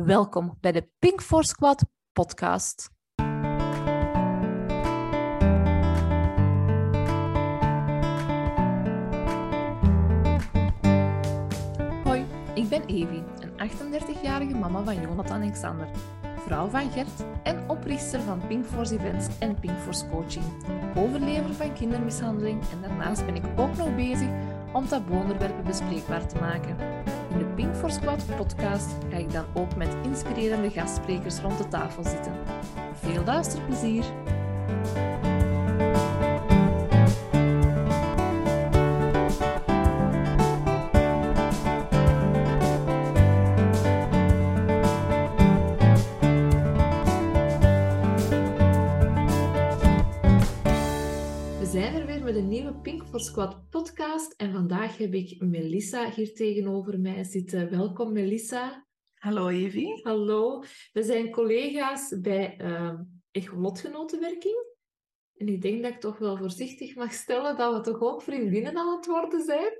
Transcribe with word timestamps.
Welkom 0.00 0.56
bij 0.60 0.72
de 0.72 0.88
Pink 0.98 1.22
for 1.22 1.44
Squad 1.44 1.84
podcast. 2.12 2.90
Hoi, 12.04 12.26
ik 12.54 12.68
ben 12.68 12.84
Evie, 12.86 13.22
een 13.38 13.70
38-jarige 13.70 14.54
mama 14.54 14.82
van 14.82 15.00
Jonathan 15.00 15.42
Alexander, 15.42 15.88
vrouw 16.36 16.68
van 16.68 16.90
Gert 16.90 17.24
en 17.42 17.70
oprichter 17.70 18.20
van 18.20 18.46
Pink 18.46 18.64
Force 18.64 18.94
Events 18.94 19.38
en 19.38 19.60
Pink 19.60 19.78
Force 19.78 20.08
Coaching, 20.08 20.44
overlever 20.96 21.54
van 21.54 21.72
kindermishandeling 21.72 22.62
en 22.70 22.80
daarnaast 22.80 23.26
ben 23.26 23.34
ik 23.34 23.44
ook 23.56 23.76
nog 23.76 23.94
bezig 23.94 24.28
om 24.72 24.86
taboe-onderwerpen 24.86 25.64
bespreekbaar 25.64 26.28
te 26.28 26.38
maken. 26.38 26.76
Pink 27.54 27.74
for 27.76 27.90
Squad 27.90 28.36
podcast 28.36 28.90
ga 29.10 29.16
ik 29.16 29.32
dan 29.32 29.44
ook 29.54 29.76
met 29.76 29.96
inspirerende 30.02 30.70
gastsprekers 30.70 31.38
rond 31.38 31.58
de 31.58 31.68
tafel 31.68 32.04
zitten. 32.04 32.32
Veel 32.94 33.24
luisterplezier! 33.24 34.04
We 51.58 51.68
zijn 51.70 51.94
er 51.94 52.06
weer 52.06 52.22
met 52.22 52.36
een 52.36 52.48
nieuwe 52.48 52.72
Pink 52.72 53.02
for 53.10 53.20
Squad 53.20 53.56
podcast 54.22 54.40
en 54.40 54.52
vandaag 54.52 54.96
heb 54.96 55.14
ik 55.14 55.40
Melissa 55.40 56.10
hier 56.10 56.34
tegenover 56.34 57.00
mij 57.00 57.24
zitten. 57.24 57.70
Welkom 57.70 58.12
Melissa. 58.12 58.86
Hallo 59.14 59.48
Evie. 59.48 60.00
Hallo. 60.02 60.62
We 60.92 61.02
zijn 61.02 61.30
collega's 61.30 62.14
bij 62.20 62.58
uh, 62.60 62.98
echolotgenotenwerking. 63.30 64.54
En 65.36 65.48
ik 65.48 65.62
denk 65.62 65.82
dat 65.82 65.92
ik 65.92 66.00
toch 66.00 66.18
wel 66.18 66.36
voorzichtig 66.36 66.94
mag 66.94 67.12
stellen 67.12 67.56
dat 67.56 67.74
we 67.76 67.80
toch 67.92 68.00
ook 68.00 68.22
vriendinnen 68.22 68.76
aan 68.76 68.96
het 68.96 69.06
worden 69.06 69.44
zijn. 69.44 69.78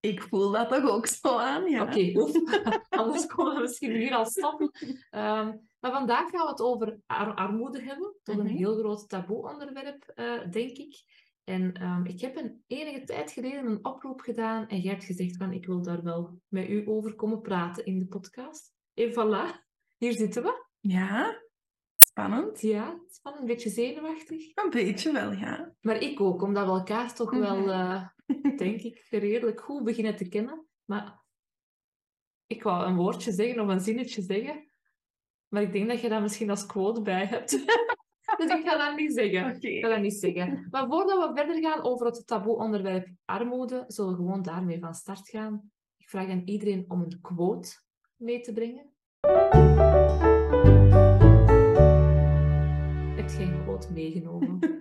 Ik 0.00 0.22
voel 0.22 0.50
dat 0.50 0.68
toch 0.68 0.84
ook 0.90 1.06
zo 1.06 1.36
aan, 1.38 1.70
ja. 1.70 1.82
Oké, 1.82 2.12
oef. 2.14 2.32
anders 2.88 3.26
komen 3.26 3.54
we 3.54 3.60
misschien 3.60 3.92
hier 3.92 4.14
al 4.14 4.26
stoppen. 4.26 4.70
Ehm, 5.10 5.52
maar 5.80 5.92
vandaag 5.92 6.30
gaan 6.30 6.44
we 6.44 6.50
het 6.50 6.60
over 6.60 6.98
ar- 7.06 7.34
armoede 7.34 7.82
hebben. 7.82 8.14
Toch 8.22 8.36
een 8.36 8.44
Mhm. 8.44 8.56
heel 8.56 8.78
groot 8.78 9.08
taboe-onderwerp, 9.08 10.12
eh, 10.14 10.50
denk 10.50 10.76
ik. 10.76 11.02
En 11.44 11.72
ehm, 11.72 12.04
ik 12.04 12.20
heb 12.20 12.36
een 12.36 12.64
enige 12.66 13.04
tijd 13.04 13.30
geleden 13.32 13.66
een 13.66 13.84
oproep 13.84 14.20
gedaan 14.20 14.68
en 14.68 14.80
jij 14.80 14.92
hebt 14.92 15.04
gezegd 15.04 15.36
van 15.36 15.52
ik 15.52 15.66
wil 15.66 15.82
daar 15.82 16.02
wel 16.02 16.40
met 16.48 16.68
u 16.68 16.88
over 16.88 17.14
komen 17.14 17.40
praten 17.40 17.84
in 17.84 17.98
de 17.98 18.06
podcast. 18.06 18.72
En 18.94 19.10
voilà, 19.10 19.64
hier 19.96 20.12
zitten 20.12 20.42
we. 20.42 20.64
Ja, 20.80 21.42
spannend. 21.96 22.60
Ja, 22.60 23.00
spannend, 23.08 23.42
een 23.42 23.48
beetje 23.48 23.70
zenuwachtig. 23.70 24.50
Een 24.54 24.70
beetje 24.70 25.12
wel, 25.12 25.32
ja. 25.32 25.74
Maar 25.80 25.96
ik 26.02 26.20
ook, 26.20 26.42
omdat 26.42 26.66
we 26.66 26.72
elkaar 26.72 27.14
toch 27.14 27.30
Mhm. 27.32 27.40
wel, 27.40 27.70
eh, 27.70 28.08
denk 28.56 28.80
ik, 28.80 29.06
redelijk 29.10 29.60
goed 29.60 29.84
beginnen 29.84 30.16
te 30.16 30.28
kennen. 30.28 30.66
Maar 30.84 31.22
ik 32.46 32.62
wou 32.62 32.86
een 32.86 32.96
woordje 32.96 33.32
zeggen 33.32 33.60
of 33.60 33.68
een 33.68 33.80
zinnetje 33.80 34.22
zeggen. 34.22 34.70
Maar 35.48 35.62
ik 35.62 35.72
denk 35.72 35.88
dat 35.88 36.00
je 36.00 36.08
dat 36.08 36.20
misschien 36.22 36.50
als 36.50 36.66
quote 36.66 37.02
bij 37.02 37.26
hebt. 37.26 37.50
dus 38.36 38.50
ik 38.50 38.68
ga 38.68 38.76
dat 38.76 38.96
niet 38.96 39.12
zeggen. 39.12 39.62
Ik 39.62 39.84
ga 39.84 39.88
dat 39.88 40.00
niet 40.00 40.14
zeggen. 40.14 40.66
Maar 40.70 40.86
voordat 40.86 41.28
we 41.28 41.34
verder 41.34 41.62
gaan 41.62 41.82
over 41.82 42.06
het 42.06 42.26
taboe-onderwerp 42.26 43.08
armoede, 43.24 43.84
zullen 43.86 44.10
we 44.10 44.16
gewoon 44.16 44.42
daarmee 44.42 44.78
van 44.78 44.94
start 44.94 45.28
gaan. 45.28 45.70
Ik 45.96 46.08
vraag 46.08 46.28
aan 46.28 46.42
iedereen 46.44 46.84
om 46.88 47.00
een 47.00 47.20
quote 47.20 47.80
mee 48.16 48.40
te 48.40 48.52
brengen. 48.52 48.92
Heb 53.16 53.28
je 53.28 53.44
een 53.44 53.62
quote 53.62 53.92
meegenomen? 53.92 54.58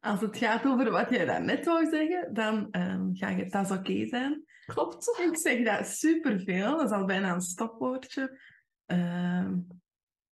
Als 0.00 0.20
het 0.20 0.36
gaat 0.36 0.66
over 0.66 0.90
wat 0.90 1.10
jij 1.10 1.24
daarnet 1.24 1.64
wou 1.64 1.86
zeggen, 1.86 2.34
dan 2.34 2.68
ehm, 2.70 3.14
ga 3.14 3.28
je 3.28 3.46
dat 3.46 3.70
oké 3.70 4.06
zijn. 4.06 4.44
Klopt. 4.66 5.20
Ik 5.30 5.36
zeg 5.36 5.64
dat 5.64 5.86
superveel. 5.86 6.76
Dat 6.76 6.90
is 6.90 6.96
al 6.96 7.04
bijna 7.04 7.34
een 7.34 7.40
stopwoordje. 7.40 8.40
Ehm, 8.86 9.58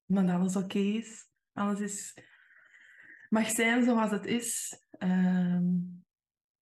maar 0.05 0.27
dat 0.27 0.35
alles 0.35 0.57
oké 0.57 0.79
is. 0.79 1.33
Alles 1.55 1.81
is, 1.81 2.19
mag 3.29 3.49
zijn 3.51 3.85
zoals 3.85 4.11
het 4.11 4.27
is. 4.27 4.79
Ehm, 4.91 5.65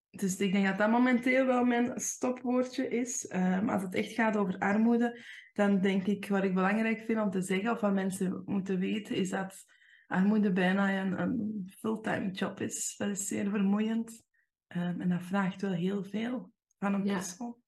dus 0.09 0.37
ik 0.37 0.51
denk 0.51 0.65
dat 0.65 0.77
dat 0.77 0.89
momenteel 0.89 1.45
wel 1.45 1.63
mijn 1.63 1.99
stopwoordje 1.99 2.87
is. 2.87 3.27
Ehm, 3.27 3.69
als 3.69 3.81
het 3.81 3.93
echt 3.93 4.11
gaat 4.13 4.37
over 4.37 4.57
armoede, 4.57 5.19
dan 5.53 5.81
denk 5.81 6.05
ik 6.05 6.27
wat 6.27 6.43
ik 6.43 6.53
belangrijk 6.53 6.99
vind 6.99 7.19
om 7.21 7.29
te 7.29 7.41
zeggen, 7.41 7.71
of 7.71 7.79
wat 7.79 7.93
mensen 7.93 8.41
moeten 8.45 8.79
weten, 8.79 9.15
is 9.15 9.29
dat 9.29 9.65
armoede 10.07 10.51
bijna 10.51 11.01
een, 11.01 11.19
een 11.19 11.71
fulltime 11.79 12.31
job 12.31 12.59
is. 12.59 12.95
Dat 12.97 13.09
is 13.09 13.27
zeer 13.27 13.49
vermoeiend. 13.49 14.23
Ehm, 14.67 15.01
en 15.01 15.09
dat 15.09 15.23
vraagt 15.23 15.61
wel 15.61 15.71
heel 15.71 16.03
veel 16.03 16.51
van 16.77 16.93
een 16.93 17.05
Ja. 17.05 17.13
persoon. 17.13 17.62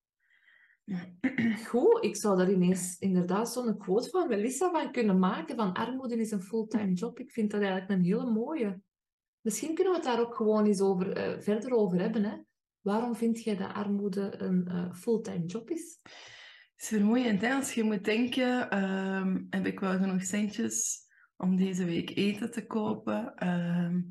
Goed, 1.69 2.03
ik 2.03 2.15
zou 2.15 2.37
daar 2.37 2.51
ineens 2.51 2.99
inderdaad 2.99 3.51
zo'n 3.51 3.77
quote 3.77 4.09
van 4.09 4.27
Melissa 4.27 4.71
van 4.71 4.91
kunnen 4.91 5.19
maken, 5.19 5.55
van 5.55 5.73
armoede 5.73 6.17
is 6.17 6.31
een 6.31 6.41
fulltime 6.41 6.93
job. 6.93 7.19
Ik 7.19 7.31
vind 7.31 7.51
dat 7.51 7.61
eigenlijk 7.61 7.91
een 7.91 8.05
hele 8.05 8.31
mooie. 8.31 8.81
Misschien 9.41 9.75
kunnen 9.75 9.93
we 9.93 9.99
het 9.99 10.07
daar 10.07 10.19
ook 10.19 10.35
gewoon 10.35 10.65
eens 10.65 10.81
over, 10.81 11.11
eh, 11.11 11.39
verder 11.39 11.71
over 11.71 11.99
hebben. 11.99 12.23
Hè? 12.23 12.37
Waarom 12.81 13.15
vind 13.15 13.43
jij 13.43 13.55
dat 13.55 13.73
armoede 13.73 14.41
een 14.41 14.67
eh, 14.67 14.93
fulltime 14.93 15.45
job 15.45 15.69
is? 15.69 15.99
Het 16.03 16.83
is 16.83 16.87
vermoeiend, 16.87 17.41
hè? 17.41 17.53
Als 17.53 17.73
je 17.73 17.83
moet 17.83 18.03
denken, 18.03 18.69
ehm, 18.69 19.43
heb 19.49 19.65
ik 19.65 19.79
wel 19.79 19.97
genoeg 19.97 20.23
centjes 20.23 20.99
om 21.37 21.55
deze 21.55 21.85
week 21.85 22.15
eten 22.15 22.51
te 22.51 22.65
kopen? 22.65 23.35
Ehm, 23.35 24.01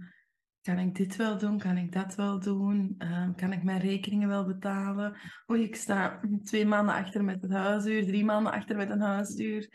kan 0.64 0.78
ik 0.78 0.94
dit 0.94 1.16
wel 1.16 1.38
doen? 1.38 1.58
Kan 1.58 1.76
ik 1.76 1.92
dat 1.92 2.14
wel 2.14 2.40
doen? 2.40 2.94
Ehm, 2.98 3.34
kan 3.34 3.52
ik 3.52 3.62
mijn 3.62 3.80
rekeningen 3.80 4.28
wel 4.28 4.46
betalen? 4.46 5.16
Oei, 5.50 5.62
ik 5.62 5.76
sta 5.76 6.20
twee 6.44 6.66
maanden 6.66 6.94
achter 6.94 7.24
met 7.24 7.42
het 7.42 7.50
huisduur, 7.50 8.04
drie 8.04 8.24
maanden 8.24 8.52
achter 8.52 8.76
met 8.76 8.90
een 8.90 9.00
huisduur. 9.00 9.68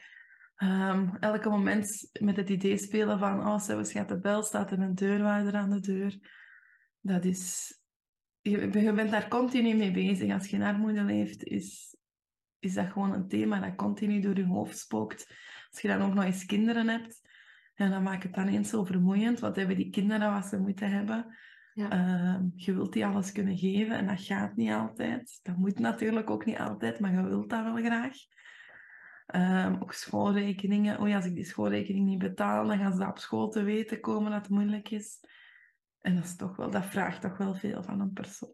Ehm, 0.56 1.16
elke 1.20 1.50
moment 1.50 2.10
met 2.20 2.36
het 2.36 2.50
idee 2.50 2.78
spelen 2.78 3.20
van, 3.20 3.48
oh, 3.48 3.60
zelfs 3.60 3.92
gaat 3.92 4.10
de 4.10 4.20
bel, 4.20 4.44
staat 4.44 4.72
er 4.72 4.80
een 4.80 4.96
deurwaarder 4.96 5.56
aan 5.56 5.70
de 5.70 5.80
deur. 5.80 6.18
Dat 7.02 7.26
is... 7.26 7.78
Je, 8.42 8.80
je 8.82 8.94
bent 8.94 9.12
daar 9.12 9.28
continu 9.28 9.76
mee 9.76 9.92
bezig. 9.92 10.34
Als 10.34 10.48
je 10.48 10.56
in 10.56 10.64
armoede 10.64 11.04
leeft, 11.04 11.44
is, 11.44 11.98
is 12.60 12.74
dat 12.74 12.92
gewoon 12.92 13.14
een 13.14 13.28
thema 13.28 13.60
dat 13.60 13.76
continu 13.76 14.20
door 14.20 14.38
je 14.38 14.46
hoofd 14.46 14.78
spookt. 14.78 15.36
Als 15.72 15.82
je 15.82 15.88
dan 15.88 16.02
ook 16.02 16.14
nog 16.14 16.24
eens 16.24 16.46
kinderen 16.46 16.88
hebt, 16.88 17.29
ja, 17.80 17.90
dan 17.90 18.04
maakt 18.04 18.24
het 18.24 18.34
dan 18.34 18.48
eens 18.48 18.70
zo 18.70 18.84
vermoeiend. 18.84 19.40
Wat 19.40 19.56
hebben 19.56 19.76
die 19.76 19.90
kinderen 19.90 20.34
wat 20.34 20.46
ze 20.46 20.60
moeten 20.60 20.92
hebben? 20.92 21.36
Ja. 21.74 21.90
Ehm, 21.90 22.48
je 22.56 22.74
wilt 22.74 22.94
die 22.94 23.06
alles 23.06 23.32
kunnen 23.32 23.58
geven 23.58 23.98
en 23.98 24.08
dat 24.08 24.22
gaat 24.22 24.56
niet 24.56 24.72
altijd. 24.72 25.40
Dat 25.44 25.58
moet 25.58 25.80
natuurlijk 25.80 26.30
ook 26.30 26.46
niet 26.46 26.58
altijd, 26.58 27.00
maar 27.00 27.14
je 27.14 27.24
wilt 27.24 27.50
dat 27.50 27.64
wel 27.64 27.76
graag. 27.76 28.18
Ehm, 29.26 29.76
ook 29.82 29.94
schoolrekeningen. 29.94 31.02
Oei, 31.02 31.16
als 31.16 31.26
ik 31.26 31.36
die 31.36 31.46
schoolrekening 31.46 32.06
niet 32.06 32.20
betaal, 32.20 32.68
dan 32.68 32.78
gaan 32.78 32.92
ze 32.92 33.00
dat 33.00 33.10
op 33.10 33.18
school 33.18 33.50
te 33.50 33.64
weten 33.64 34.00
komen 34.00 34.32
dat 34.32 34.42
het 34.42 34.50
moeilijk 34.50 34.90
is. 34.90 35.20
En 36.00 36.16
dat, 36.16 36.24
is 36.24 36.36
toch 36.36 36.56
wel, 36.56 36.72
dat 36.72 36.86
vraagt 36.86 37.22
toch 37.22 37.38
wel 37.38 37.56
veel 37.56 37.84
van 37.84 38.00
een 38.00 38.14
persoon. 38.14 38.54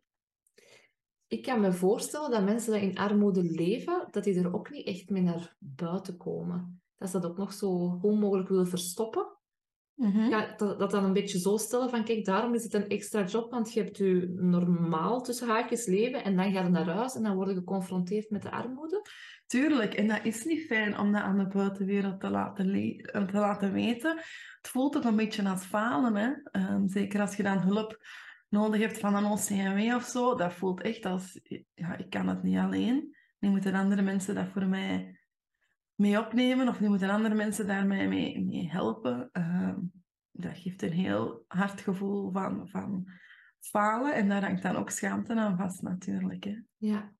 Ik 1.28 1.42
kan 1.42 1.60
me 1.60 1.74
voorstellen 1.74 2.32
dat 2.32 2.44
mensen 2.44 2.74
die 2.74 2.82
in 2.82 2.98
armoede 2.98 3.44
leven, 3.44 4.08
dat 4.12 4.24
die 4.24 4.40
er 4.40 4.54
ook 4.54 4.70
niet 4.70 4.88
echt 4.88 5.10
mee 5.10 5.24
naar 5.24 5.56
buiten 5.60 6.18
komen. 6.18 6.82
Dat 6.98 7.10
ze 7.10 7.20
dat 7.20 7.30
ook 7.30 7.38
nog 7.38 7.54
zo 7.54 7.90
goed 7.90 8.20
mogelijk 8.20 8.50
willen 8.50 8.68
verstoppen. 8.68 9.36
Ja, 10.30 10.54
dat, 10.58 10.80
dat 10.80 10.92
dan 10.92 11.04
een 11.04 11.14
beetje 11.14 11.40
zo 11.40 11.58
stellen 11.58 11.90
van, 11.90 12.04
kijk, 12.04 12.26
daarom 12.26 12.54
is 12.54 12.64
het 12.64 12.74
een 12.74 12.88
extra 12.88 13.24
job, 13.24 13.52
want 13.52 13.74
je 13.74 13.82
hebt 13.82 13.98
je 13.98 14.34
normaal 14.36 15.22
tussen 15.22 15.48
haakjes 15.48 15.86
leven 15.86 16.24
en 16.24 16.36
dan 16.36 16.52
ga 16.52 16.62
je 16.62 16.70
naar 16.70 16.90
huis 16.90 17.16
en 17.16 17.24
dan 17.24 17.36
word 17.36 17.50
je 17.50 17.56
geconfronteerd 17.56 18.30
met 18.30 18.42
de 18.42 18.52
armoede. 18.52 19.02
Tuurlijk, 19.46 19.94
en 19.94 20.08
dat 20.08 20.20
is 20.24 20.46
niet 20.46 20.66
fijn 20.66 21.00
om 21.00 21.12
dat 21.12 21.22
aan 21.22 21.38
de 21.38 21.48
buitenwereld 21.48 22.20
te 22.20 22.30
laten, 22.30 22.74
eh, 22.74 23.24
te 23.24 23.38
laten 23.38 23.74
weten. 23.74 24.18
Het 24.58 24.68
voelt 24.68 24.98
ook 24.98 25.04
een 25.04 25.16
beetje 25.16 25.50
als 25.50 25.64
falen, 25.66 26.16
hè? 26.16 26.32
Ehm, 26.52 26.88
zeker 26.88 27.22
als 27.22 27.36
je 27.36 27.44
dan 27.44 27.58
hulp 27.58 28.06
nodig 28.50 28.82
hebt 28.82 29.00
van 29.00 29.16
een 29.16 29.26
OCMW 29.26 29.96
of 29.96 30.04
zo. 30.04 30.36
Dat 30.36 30.54
voelt 30.54 30.82
echt 30.82 31.06
als, 31.06 31.40
ja, 31.74 31.98
ik 31.98 32.10
kan 32.10 32.28
het 32.28 32.44
niet 32.44 32.58
alleen. 32.58 33.16
Nu 33.40 33.50
moeten 33.50 33.74
andere 33.74 34.02
mensen 34.02 34.36
dat 34.36 34.48
voor 34.48 34.66
mij 34.66 35.20
mee 35.96 36.20
opnemen, 36.20 36.68
of 36.68 36.80
nu 36.80 36.88
moeten 36.88 37.10
andere 37.10 37.36
mensen 37.36 37.68
daarmee 37.68 38.08
mee, 38.08 38.46
mee 38.46 38.70
helpen. 38.70 39.30
Ehm, 39.32 39.80
dat 40.32 40.58
geeft 40.58 40.82
een 40.82 40.92
heel 40.92 41.46
hard 41.48 41.82
gevoel 41.82 42.32
van, 42.32 42.68
van 42.70 43.08
falen, 43.60 44.14
en 44.14 44.30
daar 44.30 44.46
hangt 44.46 44.64
dan 44.64 44.76
ook 44.76 44.90
schaamte 44.90 45.36
aan 45.36 45.58
vast, 45.58 45.82
natuurlijk. 45.82 46.44
Hè? 46.44 46.62
Ja. 46.78 47.14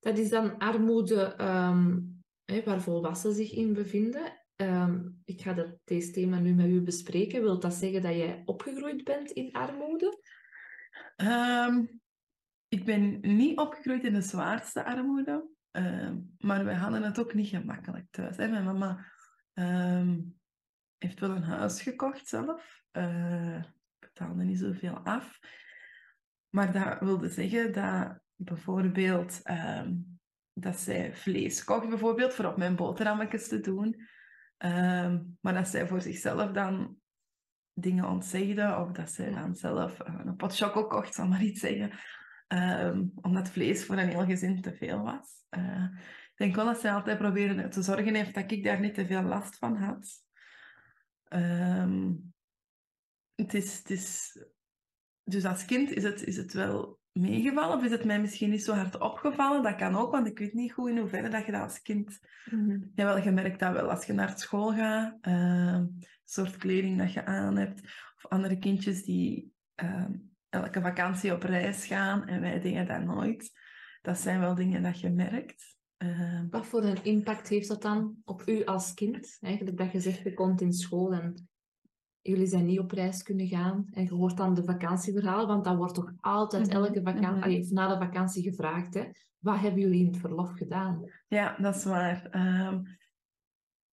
Dat 0.00 0.18
is 0.18 0.28
dan 0.28 0.58
armoede 0.58 1.34
ehm, 1.34 2.00
hè, 2.44 2.62
waar 2.64 2.82
volwassenen 2.82 3.36
zich 3.36 3.52
in 3.52 3.72
bevinden. 3.72 4.44
Ehm, 4.56 5.08
ik 5.24 5.40
ga 5.40 5.52
dat, 5.52 5.78
deze 5.84 6.10
thema 6.10 6.38
nu 6.38 6.54
met 6.54 6.66
u 6.66 6.80
bespreken. 6.80 7.42
Wil 7.42 7.60
dat 7.60 7.74
zeggen 7.74 8.02
dat 8.02 8.14
jij 8.14 8.42
opgegroeid 8.44 9.04
bent 9.04 9.30
in 9.30 9.52
armoede? 9.52 10.22
Ik 12.68 12.84
ben 12.84 13.18
niet 13.20 13.58
opgegroeid 13.58 14.04
in 14.04 14.12
de 14.12 14.20
zwaarste 14.20 14.84
armoede. 14.84 15.48
Ehm, 15.70 16.16
maar 16.38 16.64
wij 16.64 16.74
hadden 16.74 17.02
het 17.02 17.18
ook 17.18 17.34
niet 17.34 17.48
gemakkelijk 17.48 18.06
thuis. 18.10 18.36
Hè. 18.36 18.48
Mijn 18.48 18.64
mama 18.64 19.04
ehm, 19.52 20.20
heeft 20.98 21.20
wel 21.20 21.30
een 21.30 21.42
huis 21.42 21.82
gekocht 21.82 22.28
zelf. 22.28 22.82
Uh, 22.92 23.62
betaalde 23.98 24.44
niet 24.44 24.58
zoveel 24.58 24.96
af. 24.96 25.38
Maar 26.48 26.72
dat 26.72 27.00
wilde 27.00 27.28
zeggen 27.28 27.72
dat 27.72 28.20
bijvoorbeeld 28.34 29.40
ehm, 29.42 29.94
dat 30.52 30.76
zij 30.76 31.14
vlees 31.14 31.64
kocht, 31.64 31.88
bijvoorbeeld, 31.88 32.34
voor 32.34 32.44
op 32.44 32.56
mijn 32.56 32.76
boterhammetjes 32.76 33.48
te 33.48 33.60
doen. 33.60 34.08
maar 35.40 35.54
dat 35.54 35.68
zij 35.68 35.86
voor 35.86 36.00
zichzelf 36.00 36.50
dan 36.50 36.98
dingen 37.80 38.08
ontzegde, 38.08 38.76
of 38.76 38.92
dat 38.92 39.10
zij 39.10 39.30
dan 39.30 39.54
zelf 39.54 40.00
eh, 40.00 40.14
een 40.24 40.36
pot 40.36 40.56
choco 40.56 40.86
kocht, 40.86 41.14
zal 41.14 41.26
maar 41.26 41.42
iets 41.42 41.60
zeggen. 41.60 41.90
Um, 42.48 43.12
omdat 43.20 43.50
vlees 43.50 43.84
voor 43.84 43.96
een 43.96 44.08
heel 44.08 44.24
gezin 44.24 44.60
te 44.60 44.74
veel 44.74 45.02
was. 45.02 45.44
Uh, 45.50 45.84
ik 46.30 46.36
denk 46.36 46.54
wel 46.54 46.64
dat 46.64 46.80
zij 46.80 46.92
altijd 46.92 47.18
probeerde 47.18 47.68
te 47.68 47.82
zorgen 47.82 48.14
heeft 48.14 48.34
dat 48.34 48.50
ik 48.50 48.64
daar 48.64 48.80
niet 48.80 48.94
te 48.94 49.06
veel 49.06 49.22
last 49.22 49.58
van 49.58 49.76
had. 49.76 50.24
Um, 51.28 52.32
het 53.34 53.54
is, 53.54 53.78
het 53.78 53.90
is, 53.90 54.38
dus 55.24 55.44
als 55.44 55.64
kind 55.64 55.90
is 55.90 56.02
het, 56.02 56.24
is 56.24 56.36
het 56.36 56.52
wel 56.52 56.98
meegevallen, 57.12 57.76
of 57.76 57.84
is 57.84 57.90
het 57.90 58.04
mij 58.04 58.20
misschien 58.20 58.50
niet 58.50 58.64
zo 58.64 58.74
hard 58.74 59.00
opgevallen? 59.00 59.62
Dat 59.62 59.76
kan 59.76 59.96
ook, 59.96 60.12
want 60.12 60.26
ik 60.26 60.38
weet 60.38 60.52
niet 60.52 60.72
goed 60.72 60.90
in 60.90 60.98
hoeverre 60.98 61.28
dat 61.28 61.46
je 61.46 61.52
dat 61.52 61.62
als 61.62 61.82
kind... 61.82 62.18
Mm 62.50 62.68
-hmm. 62.68 62.90
Ja, 62.94 63.04
wel, 63.04 63.18
je 63.18 63.30
merkt 63.30 63.60
dat 63.60 63.72
wel 63.72 63.90
als 63.90 64.06
je 64.06 64.12
naar 64.12 64.38
school 64.38 64.72
gaat, 64.72 65.18
uh, 65.22 65.82
soort 66.24 66.56
kleding 66.56 66.98
dat 66.98 67.12
je 67.12 67.24
aan 67.24 67.56
hebt, 67.56 67.80
of 68.16 68.26
andere 68.28 68.58
kindjes 68.58 69.04
die 69.04 69.52
elke 70.48 70.80
vakantie 70.80 71.32
op 71.32 71.42
reis 71.42 71.86
gaan 71.86 72.26
en 72.26 72.40
wij 72.40 72.60
dingen 72.60 72.86
dat 72.86 73.04
nooit. 73.04 73.50
Dat 74.02 74.18
zijn 74.18 74.40
wel 74.40 74.54
dingen 74.54 74.82
dat 74.82 75.00
je 75.00 75.10
merkt. 75.10 75.76
Uh, 75.98 76.40
Wat 76.50 76.66
voor 76.66 76.84
een 76.84 77.04
impact 77.04 77.48
heeft 77.48 77.68
dat 77.68 77.82
dan 77.82 78.16
op 78.24 78.42
u 78.46 78.64
als 78.64 78.94
kind? 78.94 79.36
Eigenlijk 79.40 79.76
dat 79.76 79.92
je 79.92 80.00
zegt, 80.00 80.22
je 80.22 80.34
komt 80.34 80.60
in 80.60 80.72
school 80.72 81.12
en 81.12 81.48
jullie 82.20 82.46
zijn 82.46 82.64
niet 82.64 82.78
op 82.78 82.90
reis 82.90 83.22
kunnen 83.22 83.46
gaan 83.46 83.86
en 83.90 84.04
je 84.04 84.14
hoort 84.14 84.36
dan 84.36 84.54
de 84.54 84.64
vakantieverhalen, 84.64 85.46
want 85.46 85.64
dat 85.64 85.76
wordt 85.76 85.94
toch 85.94 86.12
altijd 86.20 86.66
mhm, 86.66 86.76
elke 86.76 87.02
vakantie, 87.02 87.58
mm 87.58 87.72
na 87.72 87.88
de 87.88 88.04
vakantie 88.04 88.42
gevraagd, 88.42 88.94
hè? 88.94 89.04
wat 89.38 89.58
hebben 89.58 89.80
jullie 89.80 90.00
in 90.00 90.06
het 90.06 90.16
verlof 90.16 90.52
gedaan? 90.52 91.04
Ja, 91.28 91.56
dat 91.58 91.76
is 91.76 91.84
waar. 91.84 92.28
Um, 92.66 92.97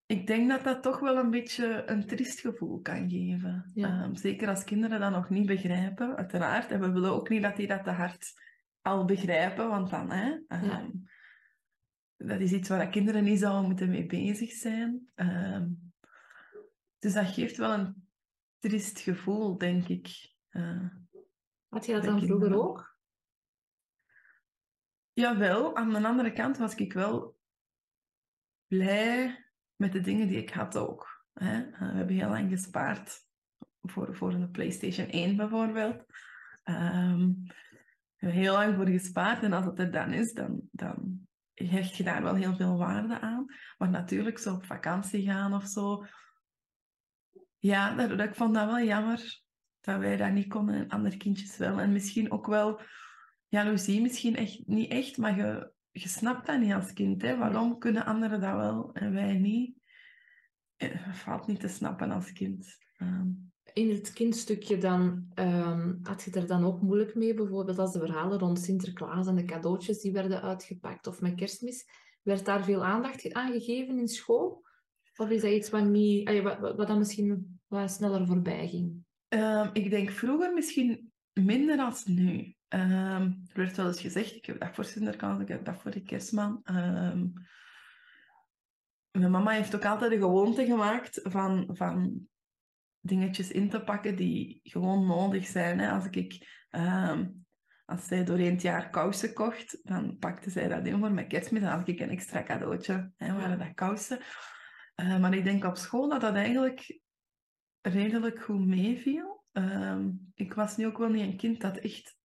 ik 0.06 0.26
denk 0.26 0.50
dat 0.50 0.64
dat 0.64 0.82
toch 0.82 1.00
wel 1.00 1.16
een 1.16 1.30
beetje 1.30 1.82
een 1.86 2.06
triest 2.06 2.40
gevoel 2.40 2.80
kan 2.80 3.10
geven. 3.10 3.72
Um, 3.74 4.16
zeker 4.16 4.48
als 4.48 4.64
kinderen 4.64 5.00
dat 5.00 5.10
nog 5.10 5.30
niet 5.30 5.46
begrijpen, 5.46 6.16
uiteraard. 6.16 6.70
En 6.70 6.80
we 6.80 6.90
willen 6.90 7.12
ook 7.12 7.28
niet 7.28 7.42
dat 7.42 7.56
die 7.56 7.66
dat 7.66 7.84
te 7.84 7.90
hard 7.90 8.44
al 8.80 9.04
begrijpen, 9.04 9.68
want 9.68 9.90
dan, 9.90 10.10
hè, 10.10 10.38
um, 10.48 11.08
dat 12.16 12.40
is 12.40 12.52
iets 12.52 12.68
waar 12.68 12.88
kinderen 12.88 13.24
niet 13.24 13.38
zouden 13.38 13.64
moeten 13.64 13.90
mee 13.90 14.06
bezig 14.06 14.52
zijn. 14.52 15.10
Um, 15.14 15.92
dus 16.98 17.12
dat 17.12 17.26
geeft 17.26 17.56
wel 17.56 17.72
een 17.72 18.08
triest 18.58 19.00
gevoel, 19.00 19.58
denk 19.58 19.88
ik. 19.88 20.34
Uh, 20.50 20.88
Had 21.68 21.86
je 21.86 21.92
dat 21.92 22.04
dan 22.04 22.20
vroeger 22.22 22.54
ook? 22.54 22.98
Jawel, 25.12 25.76
aan 25.76 25.92
de 25.92 26.06
andere 26.06 26.32
kant 26.32 26.58
was 26.58 26.74
ik 26.74 26.92
wel 26.92 27.38
blij 28.66 29.45
met 29.76 29.92
de 29.92 30.00
dingen 30.00 30.28
die 30.28 30.36
ik 30.36 30.50
had 30.50 30.76
ook. 30.76 31.24
Hè. 31.32 31.58
Uh, 31.58 31.78
we 31.78 31.96
hebben 31.96 32.16
heel 32.16 32.28
lang 32.28 32.50
gespaard 32.50 33.24
voor, 33.82 34.16
voor 34.16 34.32
een 34.32 34.50
PlayStation 34.50 35.08
1 35.08 35.36
bijvoorbeeld. 35.36 36.04
Um, 36.64 37.42
we 38.16 38.26
hebben 38.26 38.40
heel 38.40 38.52
lang 38.52 38.74
voor 38.76 38.88
gespaard 38.88 39.42
en 39.42 39.52
als 39.52 39.64
het 39.64 39.78
er 39.78 39.90
dan 39.90 40.12
is, 40.12 40.32
dan, 40.32 40.60
dan 40.70 41.26
hecht 41.54 41.96
je 41.96 42.04
daar 42.04 42.22
wel 42.22 42.34
heel 42.34 42.56
veel 42.56 42.76
waarde 42.76 43.20
aan. 43.20 43.44
Maar 43.78 43.90
natuurlijk, 43.90 44.38
zo 44.38 44.54
op 44.54 44.64
vakantie 44.64 45.22
gaan 45.22 45.54
of 45.54 45.66
zo. 45.66 46.06
Ja, 47.58 47.94
dat, 47.94 48.20
ik 48.20 48.34
vond 48.34 48.54
dat 48.54 48.66
wel 48.66 48.84
jammer 48.84 49.44
dat 49.80 49.98
wij 49.98 50.16
dat 50.16 50.32
niet 50.32 50.48
konden 50.48 50.74
en 50.74 50.88
andere 50.88 51.16
kindjes 51.16 51.56
wel. 51.56 51.80
En 51.80 51.92
misschien 51.92 52.30
ook 52.30 52.46
wel 52.46 52.80
jaloezie, 53.48 54.00
misschien 54.00 54.36
echt, 54.36 54.66
niet 54.66 54.90
echt, 54.90 55.16
maar 55.16 55.36
je, 55.36 55.72
je 56.00 56.08
snapt 56.08 56.46
dat 56.46 56.60
niet 56.60 56.72
als 56.72 56.92
kind. 56.92 57.22
Hè? 57.22 57.36
Waarom 57.36 57.78
kunnen 57.78 58.04
anderen 58.04 58.40
dat 58.40 58.54
wel 58.54 58.90
en 58.92 59.12
wij 59.12 59.38
niet? 59.38 59.76
Het 60.76 60.92
eh, 60.92 61.14
valt 61.14 61.46
niet 61.46 61.60
te 61.60 61.68
snappen 61.68 62.10
als 62.10 62.32
kind. 62.32 62.78
Ehm. 62.96 63.28
In 63.72 63.90
het 63.90 64.12
kindstukje 64.12 64.78
dan, 64.78 65.30
um, 65.34 65.98
had 66.02 66.22
je 66.22 66.30
er 66.30 66.46
dan 66.46 66.64
ook 66.64 66.82
moeilijk 66.82 67.14
mee? 67.14 67.34
Bijvoorbeeld 67.34 67.78
als 67.78 67.92
de 67.92 67.98
verhalen 67.98 68.38
rond 68.38 68.60
Sinterklaas 68.60 69.26
en 69.26 69.36
de 69.36 69.44
cadeautjes 69.44 70.00
die 70.00 70.12
werden 70.12 70.42
uitgepakt 70.42 71.06
of 71.06 71.20
met 71.20 71.34
kerstmis. 71.34 71.84
Werd 72.22 72.44
daar 72.44 72.64
veel 72.64 72.84
aandacht 72.84 73.32
aan 73.32 73.52
gegeven 73.52 73.98
in 73.98 74.08
school? 74.08 74.64
Of 75.16 75.30
is 75.30 75.42
dat 75.42 75.50
iets 75.50 75.70
wat, 75.70 75.84
niet, 75.84 76.42
wat, 76.42 76.58
wat 76.58 76.86
dan 76.86 76.98
misschien 76.98 77.60
wat 77.66 77.90
sneller 77.90 78.26
voorbij 78.26 78.68
ging? 78.68 79.04
Um, 79.28 79.70
ik 79.72 79.90
denk 79.90 80.10
vroeger 80.10 80.52
misschien 80.52 81.12
minder 81.32 81.78
als 81.78 82.04
nu. 82.04 82.55
Um, 82.68 83.42
er 83.52 83.52
werd 83.54 83.76
wel 83.76 83.86
eens 83.86 84.00
gezegd, 84.00 84.34
ik 84.34 84.46
heb 84.46 84.60
dat 84.60 84.74
voor 84.74 84.84
Sinterklaas, 84.84 85.40
ik 85.40 85.48
heb 85.48 85.64
dat 85.64 85.76
voor 85.82 85.90
de 85.90 86.02
kerstman. 86.02 86.60
Um, 86.64 87.32
mijn 89.10 89.30
mama 89.30 89.50
heeft 89.50 89.74
ook 89.74 89.84
altijd 89.84 90.10
de 90.10 90.18
gewoonte 90.18 90.64
gemaakt 90.64 91.20
van, 91.22 91.68
van 91.72 92.26
dingetjes 93.00 93.50
in 93.50 93.70
te 93.70 93.80
pakken 93.80 94.16
die 94.16 94.60
gewoon 94.62 95.06
nodig 95.06 95.46
zijn. 95.46 95.78
Hè. 95.78 95.90
Als, 95.90 96.06
ik, 96.10 96.64
um, 96.70 97.46
als 97.84 98.06
zij 98.06 98.24
doorheen 98.24 98.52
het 98.52 98.62
jaar 98.62 98.90
kousen 98.90 99.32
kocht, 99.32 99.78
dan 99.82 100.16
pakte 100.18 100.50
zij 100.50 100.68
dat 100.68 100.86
in 100.86 100.98
voor 100.98 101.12
mijn 101.12 101.28
kerstmis. 101.28 101.62
Dan 101.62 101.70
had 101.70 101.88
ik 101.88 102.00
een 102.00 102.10
extra 102.10 102.42
cadeautje, 102.42 103.12
hè, 103.16 103.34
waren 103.34 103.58
dat 103.58 103.74
kousen. 103.74 104.18
Uh, 104.96 105.20
maar 105.20 105.34
ik 105.34 105.44
denk 105.44 105.64
op 105.64 105.76
school 105.76 106.08
dat 106.08 106.20
dat 106.20 106.34
eigenlijk 106.34 107.00
redelijk 107.80 108.42
goed 108.42 108.66
meeviel. 108.66 109.44
ik 110.34 110.54
was 110.54 110.76
nu 110.76 110.86
ook 110.86 110.98
wel 110.98 111.08
niet 111.08 111.22
een 111.22 111.36
kind 111.36 111.60
dat 111.60 111.76
echt 111.76 112.16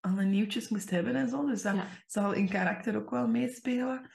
alle 0.00 0.24
nieuwtjes 0.24 0.68
moest 0.68 0.90
hebben 0.90 1.14
en 1.14 1.28
zo. 1.28 1.46
Dus 1.46 1.62
dat 1.62 1.76
zal 2.06 2.32
in 2.32 2.48
karakter 2.48 2.96
ook 2.96 3.10
wel 3.10 3.28
meespelen. 3.28 4.10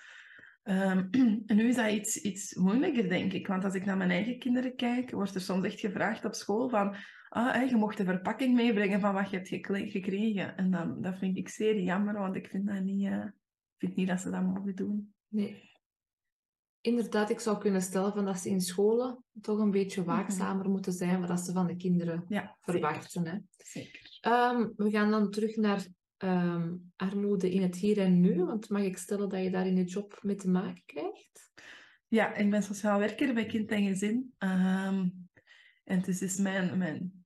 Um, 0.64 1.08
en 1.12 1.44
nu 1.58 1.68
is 1.68 1.76
dat 1.76 1.92
iets, 1.92 2.22
iets 2.22 2.56
moeilijker, 2.56 3.10
denk 3.10 3.34
ik. 3.34 3.48
Want 3.48 3.64
als 3.64 3.74
ik 3.74 3.86
naar 3.86 3.98
mijn 3.98 4.12
eigen 4.12 4.40
kinderen 4.40 4.76
kijk, 4.76 5.12
wordt 5.12 5.36
er 5.36 5.42
soms 5.42 5.66
echt 5.66 5.80
gevraagd 5.80 6.26
op 6.26 6.34
school 6.34 6.70
van... 6.70 6.96
Ah, 7.30 7.70
je 7.70 7.76
mocht 7.76 7.98
de 7.98 8.04
verpakking 8.04 8.56
meebrengen 8.56 9.00
van 9.00 9.14
wat 9.14 9.30
je 9.30 9.36
hebt 9.36 9.92
gekregen. 9.92 10.58
En 10.58 10.72
dan, 10.72 11.02
dat 11.02 11.18
vind 11.18 11.38
ik 11.38 11.50
zeer 11.50 11.80
jammer, 11.80 12.14
want 12.14 12.36
ik 12.36 12.48
vind, 12.48 12.68
dat 12.68 12.84
niet, 12.84 13.06
uh, 13.08 13.26
vind 13.78 13.96
niet 13.96 14.08
dat 14.08 14.22
ze 14.22 14.30
dat 14.30 14.44
mogen 14.44 14.76
doen. 14.76 15.14
Nee. 15.28 15.75
Inderdaad, 16.86 17.30
ik 17.30 17.40
zou 17.40 17.58
kunnen 17.58 17.82
stellen 17.82 18.14
van 18.14 18.26
dat 18.26 18.40
ze 18.40 18.50
in 18.50 18.62
scholen 18.62 19.24
toch 19.42 19.60
een 19.60 19.72
beetje 19.72 20.02
mhm. 20.02 20.10
waakzamer 20.10 20.70
moeten 20.70 20.94
zijn 20.94 21.28
wat 21.28 21.40
ze 21.40 21.52
van 21.52 21.68
de 21.68 21.76
kinderen 21.76 22.26
ja, 22.28 22.58
verwachten. 22.62 23.28
Hè? 23.28 23.38
Zeker. 23.58 24.20
Um, 24.22 24.74
we 24.76 24.90
gaan 24.90 25.12
dan 25.12 25.32
terug 25.32 25.56
naar 25.56 25.86
um, 26.18 26.92
armoede 26.96 27.52
in 27.52 27.62
het 27.62 27.76
hier 27.76 27.98
en 27.98 28.20
nu. 28.22 28.44
Want 28.44 28.70
mag 28.70 28.82
ik 28.82 28.98
stellen 28.98 29.30
dat 29.30 29.44
je 29.44 29.50
daar 29.50 29.68
in 29.68 29.76
je 29.76 29.84
job 29.84 30.20
mee 30.22 30.36
te 30.36 30.50
maken 30.50 30.84
krijgt? 30.86 31.52
Ja, 32.08 32.36
ik 32.36 32.50
ben 32.50 32.64
sociaal 32.64 33.00
werker 33.00 33.34
bij 33.34 33.46
Kind 33.46 33.72
en 33.72 33.88
Gezin. 33.88 34.34
Um, 34.40 35.30
en 35.84 35.98
het 35.98 36.08
is 36.08 36.20
dus 36.20 36.38
mijn, 36.38 36.78
mijn 36.78 37.26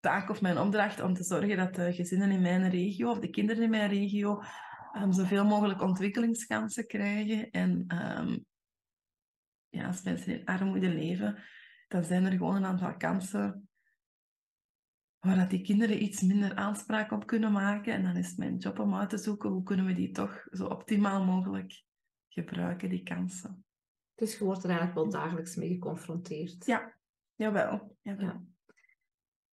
taak 0.00 0.30
of 0.30 0.40
mijn 0.40 0.58
opdracht 0.58 1.00
om 1.00 1.14
te 1.14 1.24
zorgen 1.24 1.56
dat 1.56 1.74
de 1.74 1.92
gezinnen 1.92 2.30
in 2.30 2.42
mijn 2.42 2.70
regio, 2.70 3.10
of 3.10 3.18
de 3.18 3.30
kinderen 3.30 3.62
in 3.62 3.70
mijn 3.70 3.90
regio, 3.90 4.42
um, 5.02 5.12
zoveel 5.12 5.44
mogelijk 5.44 5.82
ontwikkelingskansen 5.82 6.86
krijgen. 6.86 7.50
En 7.50 7.86
ja, 9.70 9.86
als 9.86 10.02
mensen 10.02 10.38
in 10.38 10.46
armoede 10.46 10.88
leven, 10.88 11.38
dan 11.88 12.04
zijn 12.04 12.24
er 12.24 12.32
gewoon 12.32 12.56
een 12.56 12.64
aantal 12.64 12.96
kansen 12.96 13.68
waar 15.18 15.36
dat 15.36 15.50
die 15.50 15.62
kinderen 15.62 16.02
iets 16.02 16.22
minder 16.22 16.54
aanspraak 16.54 17.12
op 17.12 17.26
kunnen 17.26 17.52
maken. 17.52 17.92
En 17.92 18.02
dan 18.02 18.16
is 18.16 18.28
het 18.28 18.38
mijn 18.38 18.56
job 18.56 18.78
om 18.78 18.94
uit 18.94 19.10
te 19.10 19.18
zoeken 19.18 19.50
hoe 19.50 19.62
kunnen 19.62 19.86
we 19.86 19.94
die 19.94 20.10
toch 20.10 20.46
zo 20.50 20.66
optimaal 20.66 21.24
mogelijk 21.24 21.84
gebruiken, 22.28 22.88
die 22.88 23.02
kansen. 23.02 23.64
Dus 24.14 24.38
je 24.38 24.44
wordt 24.44 24.64
er 24.64 24.70
eigenlijk 24.70 24.98
wel 24.98 25.10
dagelijks 25.10 25.56
mee 25.56 25.68
geconfronteerd. 25.68 26.66
Ja, 26.66 26.96
jawel. 27.34 27.96
jawel. 28.02 28.26
Ja. 28.26 28.42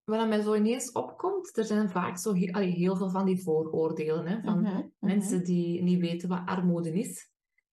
Wat 0.03 0.27
mij 0.27 0.41
zo 0.41 0.55
ineens 0.55 0.91
opkomt, 0.91 1.57
er 1.57 1.65
zijn 1.65 1.89
vaak 1.89 2.17
zo 2.17 2.33
heel, 2.33 2.53
heel 2.53 2.95
veel 2.95 3.09
van 3.09 3.25
die 3.25 3.41
vooroordelen. 3.41 4.27
Hè, 4.27 4.41
van 4.41 4.61
mhm, 4.61 4.73
mhm. 4.73 4.87
mensen 4.99 5.43
die 5.43 5.81
niet 5.81 5.99
weten 5.99 6.29
wat 6.29 6.45
armoede 6.45 6.99
is. 6.99 7.31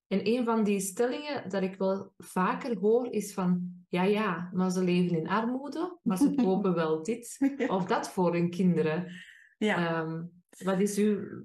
En 0.08 0.26
een 0.28 0.44
van 0.44 0.64
die 0.64 0.80
stellingen 0.80 1.48
dat 1.48 1.62
ik 1.62 1.76
wel 1.76 2.12
vaker 2.16 2.78
hoor 2.78 3.12
is 3.12 3.34
van, 3.34 3.70
ja 3.88 4.02
ja, 4.02 4.50
maar 4.52 4.70
ze 4.70 4.82
leven 4.82 5.16
in 5.16 5.28
armoede, 5.28 5.98
maar 6.02 6.16
ze 6.16 6.34
kopen 6.44 6.74
wel 6.74 7.02
dit 7.02 7.38
of 7.68 7.84
dat 7.84 8.10
voor 8.10 8.32
hun 8.32 8.50
kinderen. 8.50 9.12
Ja. 9.58 10.00
Um, 10.00 10.30
wat 10.58 10.80
is 10.80 10.98
uw 10.98 11.42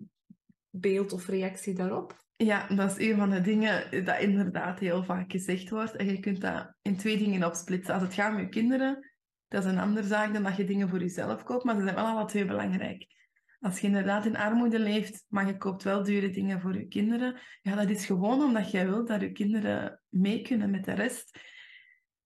beeld 0.69 1.13
of 1.13 1.27
reactie 1.27 1.73
daarop? 1.73 2.17
Ja, 2.35 2.67
dat 2.67 2.97
is 2.97 3.09
een 3.09 3.17
van 3.17 3.29
de 3.29 3.41
dingen 3.41 4.05
dat 4.05 4.19
inderdaad 4.19 4.79
heel 4.79 5.03
vaak 5.03 5.31
gezegd 5.31 5.69
wordt. 5.69 5.95
En 5.95 6.05
je 6.05 6.19
kunt 6.19 6.41
dat 6.41 6.73
in 6.81 6.97
twee 6.97 7.17
dingen 7.17 7.43
opsplitsen. 7.43 7.93
Als 7.93 8.03
het 8.03 8.13
gaat 8.13 8.33
om 8.33 8.39
je 8.39 8.49
kinderen, 8.49 9.09
dat 9.47 9.65
is 9.65 9.71
een 9.71 9.79
andere 9.79 10.07
zaak 10.07 10.33
dan 10.33 10.43
dat 10.43 10.55
je 10.55 10.63
dingen 10.63 10.89
voor 10.89 10.99
jezelf 10.99 11.43
koopt, 11.43 11.63
maar 11.63 11.75
ze 11.75 11.83
zijn 11.83 11.95
wel 11.95 12.05
alle 12.05 12.25
twee 12.25 12.45
belangrijk. 12.45 13.05
Als 13.59 13.79
je 13.79 13.87
inderdaad 13.87 14.25
in 14.25 14.37
armoede 14.37 14.79
leeft, 14.79 15.25
maar 15.27 15.47
je 15.47 15.57
koopt 15.57 15.83
wel 15.83 16.03
dure 16.03 16.29
dingen 16.29 16.61
voor 16.61 16.73
je 16.73 16.87
kinderen, 16.87 17.39
ja, 17.61 17.75
dat 17.75 17.89
is 17.89 18.05
gewoon 18.05 18.41
omdat 18.41 18.71
jij 18.71 18.87
wilt 18.87 19.07
dat 19.07 19.21
je 19.21 19.31
kinderen 19.31 20.01
mee 20.09 20.41
kunnen 20.41 20.69
met 20.69 20.85
de 20.85 20.93
rest. 20.93 21.39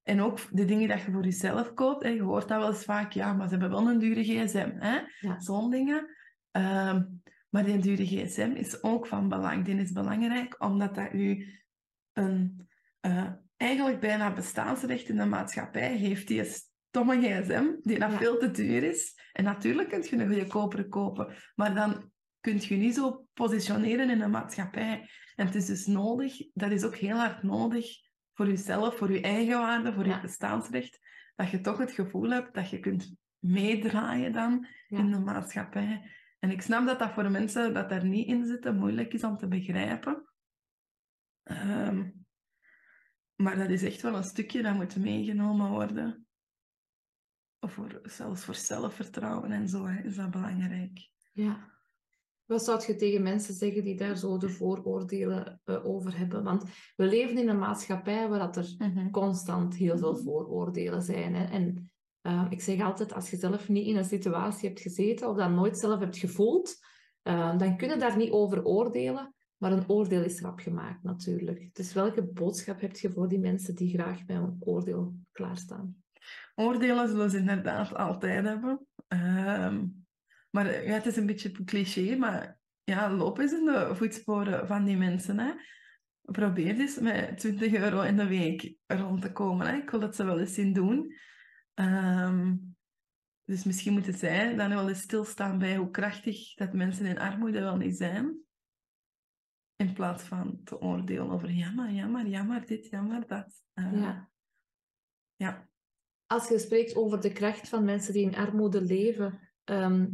En 0.04 0.22
ook 0.22 0.40
de 0.52 0.66
dingen 0.66 0.88
dat 0.88 1.02
je 1.02 1.12
voor 1.12 1.24
jezelf 1.24 1.74
koopt. 1.74 2.04
Hè. 2.04 2.10
Je 2.10 2.22
hoort 2.22 2.48
dat 2.48 2.60
wel 2.60 2.70
eens 2.70 2.84
vaak, 2.84 3.12
ja, 3.12 3.34
maar 3.34 3.48
ze 3.48 3.52
hebben 3.52 3.70
wel 3.70 3.90
een 3.90 4.00
dure 4.00 4.24
gsm. 4.24 4.72
Hè? 4.80 5.00
Ja. 5.20 5.40
Zo'n 5.40 5.72
dingen. 5.72 6.08
Ehm, 6.52 7.04
maar 7.50 7.64
die 7.64 7.78
dure 7.78 8.06
gsm 8.06 8.52
is 8.56 8.84
ook 8.84 9.08
van 9.08 9.30
belang. 9.30 9.66
Die 9.66 9.76
is 9.76 9.92
belangrijk 9.92 10.64
omdat 10.64 10.96
dat 10.96 11.14
u 11.14 11.48
een 12.14 12.68
eh, 13.00 13.32
eigenlijk 13.58 14.00
bijna 14.00 14.34
bestaansrecht 14.34 15.10
in 15.10 15.16
de 15.16 15.26
maatschappij 15.26 15.98
geeft. 15.98 16.28
Die 16.28 16.40
stomme 16.94 17.18
gsm, 17.22 17.66
die 17.82 18.00
dat 18.00 18.12
Ja. 18.12 18.18
veel 18.18 18.38
te 18.38 18.52
duur 18.52 18.84
is. 18.84 19.20
En 19.32 19.44
natuurlijk 19.44 19.90
kun 19.90 20.04
je 20.04 20.24
een 20.24 20.34
goedkopere 20.34 20.88
kopen, 20.88 21.36
maar 21.56 21.76
dan 21.76 22.12
kun 22.40 22.58
je 22.62 22.76
niet 22.76 22.96
zo 22.96 23.28
positioneren 23.34 24.10
in 24.10 24.20
de 24.20 24.28
maatschappij. 24.28 25.10
En 25.36 25.46
het 25.46 25.56
is 25.56 25.66
dus 25.66 25.86
nodig, 25.86 26.38
dat 26.54 26.72
is 26.72 26.84
ook 26.84 26.96
heel 26.96 27.16
hard 27.16 27.44
nodig 27.44 27.86
voor 28.34 28.48
jezelf, 28.48 28.98
voor 28.98 29.12
je 29.12 29.22
eigen 29.22 29.60
waarde, 29.60 29.94
voor 29.94 30.06
Ja. 30.06 30.16
je 30.16 30.22
bestaansrecht, 30.22 31.00
dat 31.36 31.50
je 31.50 31.62
toch 31.62 31.78
het 31.78 31.92
gevoel 31.92 32.30
hebt 32.30 32.54
dat 32.54 32.70
je 32.70 32.80
kunt 32.80 33.16
meedraaien 33.40 34.32
dan 34.34 34.68
Ja. 34.88 34.98
in 34.98 35.12
de 35.12 35.20
maatschappij. 35.20 36.12
En 36.40 36.52
ik 36.52 36.62
snap 36.62 36.86
dat 36.86 37.00
dat 37.00 37.12
voor 37.12 37.32
mensen 37.32 37.74
dat 37.74 37.90
daar 37.90 38.06
niet 38.06 38.28
in 38.28 38.46
zitten 38.46 38.78
moeilijk 38.78 39.14
is 39.14 39.24
om 39.24 39.38
te 39.38 39.48
begrijpen. 39.48 40.30
Ehm, 41.44 42.10
maar 43.36 43.58
dat 43.58 43.70
is 43.70 43.84
echt 43.84 44.02
wel 44.02 44.16
een 44.16 44.24
stukje 44.24 44.62
dat 44.62 44.74
moet 44.74 44.96
meegenomen 44.96 45.70
worden. 45.70 46.28
Of 47.64 47.74
voor, 47.74 48.02
zelfs 48.04 48.44
voor 48.44 48.56
zelfvertrouwen 48.56 49.52
en 49.52 49.70
zo 49.70 49.86
hè, 49.86 50.04
is 50.04 50.16
dat 50.16 50.32
belangrijk. 50.32 51.10
Ja. 51.34 51.72
Wat 52.46 52.64
zou 52.64 52.84
je 52.88 52.96
tegen 52.96 53.24
mensen 53.24 53.54
zeggen 53.54 53.84
die 53.84 53.96
daar 53.96 54.18
zo 54.18 54.38
de 54.38 54.50
vooroordelen 54.50 55.62
eh, 55.64 55.86
over 55.86 56.18
hebben? 56.18 56.44
Want 56.44 56.64
we 56.96 57.06
leven 57.06 57.38
in 57.38 57.50
een 57.50 57.60
maatschappij 57.60 58.30
waar 58.30 58.40
dat 58.40 58.58
er 58.58 59.10
constant 59.12 59.76
heel 59.76 59.98
veel 59.98 60.18
vooroordelen 60.18 61.02
zijn. 61.02 61.36
Hè? 61.36 61.44
En 61.46 61.92
eh, 62.22 62.46
ik 62.50 62.62
zeg 62.62 62.82
altijd, 62.82 63.14
als 63.14 63.30
je 63.30 63.38
zelf 63.38 63.70
niet 63.70 63.88
in 63.88 63.98
een 63.98 64.06
situatie 64.06 64.68
hebt 64.68 64.82
gezeten 64.82 65.30
of 65.30 65.38
dat 65.38 65.50
nooit 65.50 65.78
zelf 65.78 66.00
hebt 66.00 66.18
gevoeld, 66.18 66.76
eh, 67.22 67.58
dan 67.58 67.78
kun 67.78 67.90
je 67.90 67.98
daar 67.98 68.18
niet 68.18 68.32
over 68.32 68.66
oordelen. 68.66 69.34
Maar 69.58 69.72
een 69.72 69.90
oordeel 69.90 70.24
is 70.24 70.42
rap 70.42 70.60
gemaakt 70.60 71.04
natuurlijk. 71.04 71.70
Dus 71.74 71.94
welke 71.94 72.24
boodschap 72.24 72.82
heb 72.82 72.96
je 72.96 73.12
voor 73.12 73.28
die 73.28 73.40
mensen 73.40 73.76
die 73.76 73.90
graag 73.90 74.26
bij 74.26 74.36
een 74.36 74.58
oordeel 74.60 75.16
klaarstaan? 75.32 76.03
Oordelen 76.56 77.08
zullen 77.08 77.30
ze 77.30 77.38
inderdaad 77.38 77.96
altijd 77.96 78.46
hebben. 78.46 78.88
Ehm, 79.08 79.86
maar 80.50 80.86
ja, 80.86 80.94
het 80.94 81.06
is 81.06 81.16
een 81.16 81.26
beetje 81.26 81.50
een 81.58 81.66
cliché, 81.66 82.16
maar 82.16 82.60
ja, 82.84 83.12
loop 83.12 83.40
eens 83.40 83.52
in 83.54 83.66
de 83.66 83.92
voetsporen 83.96 84.68
van 84.68 84.86
die 84.86 84.98
mensen. 84.98 85.40
Hè. 85.40 85.52
Probeer 86.22 86.80
eens 86.80 87.00
met 87.00 87.38
20 87.38 87.74
euro 87.74 88.02
in 88.02 88.18
de 88.18 88.28
week 88.28 88.76
rond 88.88 89.22
te 89.22 89.32
komen. 89.32 89.68
Hè. 89.68 89.76
Ik 89.76 89.90
wil 89.90 90.00
dat 90.00 90.16
ze 90.16 90.24
wel 90.24 90.40
eens 90.40 90.54
zien 90.54 90.74
doen. 90.74 91.16
Ehm, 91.74 92.56
dus 93.44 93.64
misschien 93.64 93.94
moeten 93.94 94.14
zij 94.14 94.56
dan 94.56 94.70
wel 94.70 94.90
eens 94.90 95.02
stilstaan 95.02 95.58
bij 95.58 95.76
hoe 95.76 95.90
krachtig 95.90 96.54
dat 96.54 96.74
mensen 96.74 97.06
in 97.06 97.20
armoede 97.20 97.60
wel 97.60 97.78
niet 97.78 97.98
zijn. 97.98 98.38
In 99.76 99.94
plaats 99.94 100.24
van 100.24 100.64
te 100.64 100.80
oordelen 100.80 101.30
over 101.30 101.52
jammer, 101.52 101.92
jammer, 101.92 102.28
jammer 102.28 102.66
dit, 102.66 102.90
jammer 102.90 103.28
dat. 103.28 103.64
Eh, 103.74 103.94
Ja. 103.94 104.30
ja. 105.36 105.72
Als 106.34 106.48
je 106.48 106.60
spreekt 106.60 106.96
over 106.96 107.22
de 107.22 107.32
kracht 107.32 107.70
van 107.70 107.84
mensen 107.84 108.14
die 108.14 108.24
in 108.24 108.36
armoede 108.36 108.82
leven, 108.82 109.40
ehm, 109.64 110.10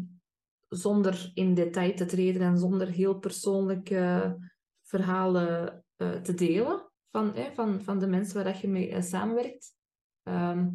zonder 0.68 1.32
in 1.34 1.54
detail 1.54 1.96
te 1.96 2.06
treden 2.06 2.42
en 2.42 2.58
zonder 2.58 2.88
heel 2.88 3.20
persoonlijke 3.20 4.38
verhalen 4.82 5.84
eh, 5.96 6.12
te 6.12 6.34
delen 6.34 6.92
van, 7.10 7.36
van, 7.54 7.82
van 7.82 8.00
de 8.00 8.08
mensen 8.08 8.44
waar 8.44 8.60
je 8.62 8.68
mee 8.68 8.90
eh, 8.90 9.02
samenwerkt. 9.02 9.74
Ehm, 10.24 10.72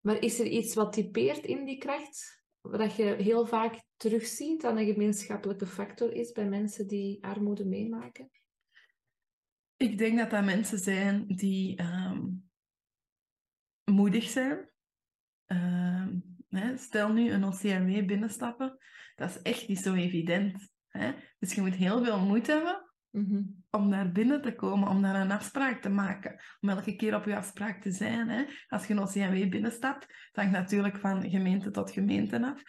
maar 0.00 0.22
is 0.22 0.40
er 0.40 0.46
iets 0.46 0.74
wat 0.74 0.92
typeert 0.92 1.44
in 1.44 1.64
die 1.64 1.78
kracht, 1.78 2.44
wat 2.60 2.94
je 2.94 3.04
heel 3.04 3.46
vaak 3.46 3.82
terugziet 3.96 4.60
dat 4.60 4.76
een 4.76 4.92
gemeenschappelijke 4.92 5.66
factor 5.66 6.12
is 6.12 6.32
bij 6.32 6.48
mensen 6.48 6.86
die 6.86 7.24
armoede 7.24 7.64
meemaken? 7.64 8.30
Ik 9.76 9.98
denk 9.98 10.18
dat 10.18 10.30
dat 10.30 10.44
mensen 10.44 10.78
zijn 10.78 11.26
die 11.26 11.76
ehm, 11.76 12.28
moedig 13.90 14.28
zijn. 14.28 14.70
Ehm, 15.46 16.18
hè, 16.48 16.76
stel 16.76 17.12
nu 17.12 17.30
een 17.30 17.44
OCMW 17.44 18.06
binnenstappen, 18.06 18.78
dat 19.14 19.28
is 19.30 19.42
echt 19.42 19.68
niet 19.68 19.78
zo 19.78 19.94
evident. 19.94 20.68
Hè? 20.88 21.12
Dus 21.38 21.54
je 21.54 21.60
moet 21.60 21.74
heel 21.74 22.04
veel 22.04 22.20
moed 22.20 22.46
hebben 22.46 22.84
Mhm. 23.10 23.42
om 23.70 23.90
daar 23.90 24.12
binnen 24.12 24.42
te 24.42 24.54
komen, 24.54 24.88
om 24.88 25.02
daar 25.02 25.14
een 25.20 25.30
afspraak 25.30 25.80
te 25.82 25.88
maken, 25.88 26.40
om 26.60 26.68
elke 26.68 26.96
keer 26.96 27.14
op 27.14 27.24
je 27.24 27.36
afspraak 27.36 27.80
te 27.80 27.92
zijn. 27.92 28.28
Hè? 28.28 28.44
Als 28.68 28.86
je 28.86 28.94
een 28.94 29.00
OCMW 29.00 29.48
binnenstapt, 29.50 30.00
dat 30.00 30.44
hangt 30.44 30.52
natuurlijk 30.52 30.98
van 30.98 31.30
gemeente 31.30 31.70
tot 31.70 31.90
gemeente 31.90 32.46
af. 32.46 32.60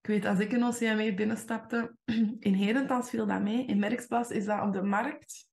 Ik 0.00 0.06
weet, 0.06 0.24
als 0.24 0.38
ik 0.38 0.52
een 0.52 0.64
OCMW 0.64 1.16
binnenstapte, 1.16 1.96
in 2.38 2.54
Herentals 2.54 3.10
viel 3.10 3.26
dat 3.26 3.42
mee. 3.42 3.64
In 3.66 3.78
Merksplas 3.78 4.30
is 4.30 4.44
dat 4.44 4.62
op 4.62 4.72
de 4.72 4.82
markt, 4.82 5.49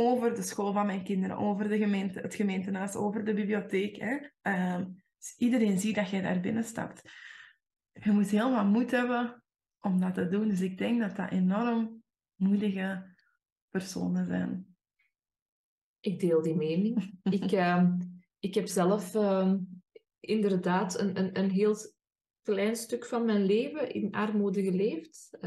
over 0.00 0.34
de 0.34 0.42
school 0.42 0.72
van 0.72 0.86
mijn 0.86 1.04
kinderen, 1.04 1.36
over 1.36 1.68
de 1.68 1.78
gemeente, 1.78 2.20
het 2.20 2.34
gemeentehuis, 2.34 2.94
over 2.94 3.24
de 3.24 3.34
bibliotheek. 3.34 3.96
Hè? 3.96 4.18
Ehm, 4.42 4.84
dus 5.18 5.34
iedereen 5.36 5.78
ziet 5.78 5.94
dat 5.94 6.10
jij 6.10 6.20
daar 6.20 6.40
binnenstapt. 6.40 7.02
Je 7.92 8.10
moet 8.12 8.28
heel 8.28 8.52
wat 8.52 8.64
moed 8.64 8.90
hebben 8.90 9.42
om 9.80 10.00
dat 10.00 10.14
te 10.14 10.28
doen. 10.28 10.48
Dus 10.48 10.60
ik 10.60 10.78
denk 10.78 11.00
dat 11.00 11.16
dat 11.16 11.30
enorm 11.30 12.02
moedige 12.34 13.14
personen 13.68 14.26
zijn. 14.26 14.76
Ik 16.00 16.20
deel 16.20 16.42
die 16.42 16.56
mening. 16.56 17.18
ik, 17.22 17.52
ehm, 17.62 17.98
ik 18.38 18.54
heb 18.54 18.66
zelf 18.66 19.14
ehm, 19.14 19.58
inderdaad 20.20 20.98
een, 20.98 21.18
een, 21.18 21.38
een 21.38 21.50
heel 21.50 21.76
klein 22.42 22.76
stuk 22.76 23.06
van 23.06 23.24
mijn 23.24 23.44
leven 23.44 23.92
in 23.92 24.12
armoede 24.12 24.62
geleefd. 24.62 25.38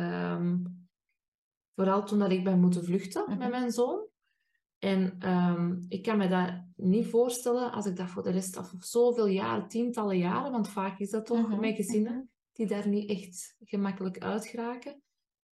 Vooral 1.76 2.06
toen 2.06 2.20
dat 2.20 2.32
ik 2.32 2.44
ben 2.44 2.60
moeten 2.60 2.84
vluchten 2.86 3.24
Mhm. 3.28 3.38
met 3.38 3.50
mijn 3.50 3.72
zoon. 3.72 4.10
En 4.84 5.16
ehm, 5.20 5.76
ik 5.88 6.04
kan 6.04 6.18
me 6.18 6.28
dat 6.28 6.64
niet 6.76 7.08
voorstellen 7.08 7.72
als 7.72 7.86
ik 7.86 7.96
dat 7.96 8.10
voor 8.10 8.24
de 8.24 8.32
rest 8.32 8.58
of 8.58 8.74
zoveel 8.80 9.28
jaren, 9.28 9.68
tientallen 9.68 10.18
jaren, 10.18 10.52
want 10.52 10.70
vaak 10.70 11.00
is 11.00 11.10
dat 11.10 11.26
toch 11.26 11.48
Mhm, 11.48 11.60
met 11.60 11.76
gezinnen 11.76 12.30
die 12.52 12.68
daar 12.68 12.88
niet 12.88 13.10
echt 13.10 13.56
gemakkelijk 13.60 14.20
uit 14.20 14.46
geraken. 14.46 15.02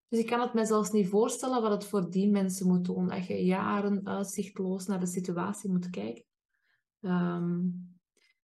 Dus 0.07 0.19
ik 0.19 0.25
kan 0.25 0.41
het 0.41 0.53
me 0.53 0.65
zelfs 0.65 0.91
niet 0.91 1.07
voorstellen 1.07 1.62
wat 1.62 1.71
het 1.71 1.86
voor 1.86 2.09
die 2.09 2.29
mensen 2.29 2.67
moet 2.67 2.86
doen. 2.86 3.07
Dat 3.07 3.25
je 3.25 3.45
jaren 3.45 4.07
uitzichtloos 4.07 4.86
naar 4.86 5.00
de 5.00 5.05
situatie 5.05 5.69
moet 5.69 5.89
kijken. 5.89 6.25
Ehm, 7.01 7.59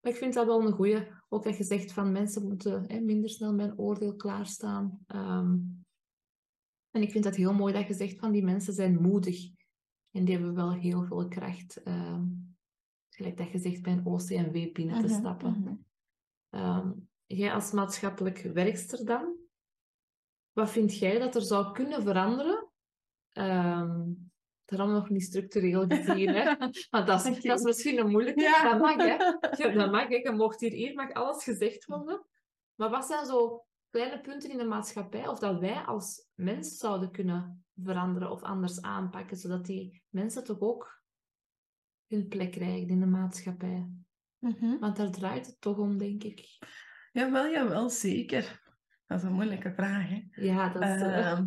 maar 0.02 0.12
ik 0.12 0.16
vind 0.16 0.34
dat 0.34 0.46
wel 0.46 0.66
een 0.66 0.74
goeie. 0.74 1.08
Ook 1.30 1.44
dat 1.44 1.58
je 1.58 1.64
zegt 1.64 1.92
van 1.92 2.12
mensen 2.12 2.48
moeten 2.48 2.84
hè, 2.88 3.00
minder 3.00 3.30
snel 3.30 3.60
een 3.60 3.78
oordeel 3.80 4.16
klaarstaan. 4.16 5.00
Ehm, 5.08 5.58
en 6.92 7.02
ik 7.02 7.12
vind 7.12 7.24
dat 7.24 7.36
heel 7.36 7.54
mooi 7.54 7.74
dat 7.74 7.88
je 7.88 7.94
zegt 7.94 8.20
van 8.20 8.32
die 8.32 8.44
mensen 8.44 8.74
zijn 8.74 9.02
moedig. 9.02 9.55
En 10.16 10.26
die 10.26 10.36
hebben 10.36 10.56
wel 10.56 10.74
heel 10.74 11.04
veel 11.04 11.28
kracht. 11.28 11.84
ehm, 11.84 12.24
gelijk 13.10 13.38
dat 13.38 13.52
je 13.52 13.58
zegt 13.58 13.82
bij 13.82 13.94
een 13.94 14.06
OCMW 14.06 14.74
binnen 14.74 15.00
te 15.00 15.08
Mhm, 15.08 15.20
stappen. 15.20 15.60
mhm. 15.60 15.74
Ehm, 16.50 16.92
jij 17.26 17.54
als 17.54 17.72
maatschappelijk 17.72 18.42
werkster 18.42 19.06
dan, 19.06 19.36
wat 20.52 20.70
vind 20.70 20.98
jij 20.98 21.20
dat 21.20 21.36
er 21.36 21.42
zou 21.42 21.72
kunnen 21.74 22.02
veranderen? 22.04 22.70
Ehm 23.32 24.12
daarom 24.66 24.92
nog 24.92 25.10
niet 25.10 25.24
structureel 25.24 25.86
gezien, 25.88 26.30
hè? 26.30 26.44
Want 26.90 27.08
dat 27.08 27.26
is, 27.26 27.38
Oké. 27.38 27.48
dat 27.48 27.60
is 27.60 27.66
misschien 27.66 28.00
een 28.00 28.10
moeilijke. 28.10 28.42
Ja. 28.42 28.72
Dat 28.72 28.80
mag, 28.82 28.96
hè? 28.96 29.04
Ja, 29.64 29.72
dat 29.74 29.92
mag, 29.92 30.08
hè? 30.08 30.16
Je 30.16 30.32
mocht 30.32 30.60
hier, 30.60 30.72
hier 30.72 30.94
mag 30.94 31.14
alles 31.14 31.44
gezegd 31.44 31.86
worden. 31.86 32.26
Maar 32.76 32.90
wat 32.90 33.06
zijn 33.06 33.26
zo 33.26 33.66
kleine 33.96 34.22
punten 34.22 34.52
in 34.52 34.58
de 34.58 34.66
maatschappij, 34.66 35.28
of 35.28 35.40
dat 35.40 35.60
wij 35.60 35.82
als 35.82 36.30
mens 36.34 36.78
zouden 36.78 37.12
kunnen 37.12 37.66
veranderen 37.84 38.32
of 38.32 38.42
anders 38.42 38.82
aanpakken, 38.82 39.38
zodat 39.38 39.66
die 39.66 40.04
mensen 40.10 40.44
toch 40.44 40.60
ook 40.60 41.04
hun 42.08 42.28
plek 42.28 42.52
krijgen 42.52 42.88
in 42.88 43.00
de 43.00 43.06
maatschappij? 43.06 43.90
Mhm. 44.40 44.80
Want 44.80 44.96
daar 44.96 45.12
draait 45.12 45.46
het 45.46 45.62
toch 45.62 45.78
om, 45.78 45.98
denk 45.98 46.24
ik. 46.24 46.58
Jawel, 47.12 47.48
jawel, 47.52 47.90
zeker. 47.90 48.64
Dat 49.06 49.18
is 49.18 49.24
een 49.24 49.34
moeilijke 49.34 49.74
vraag. 49.74 50.10
Hè? 50.10 50.22
Ja, 50.32 50.70
dat 50.70 50.82
is... 50.82 51.02
eh, 51.02 51.32
Ehm, 51.32 51.46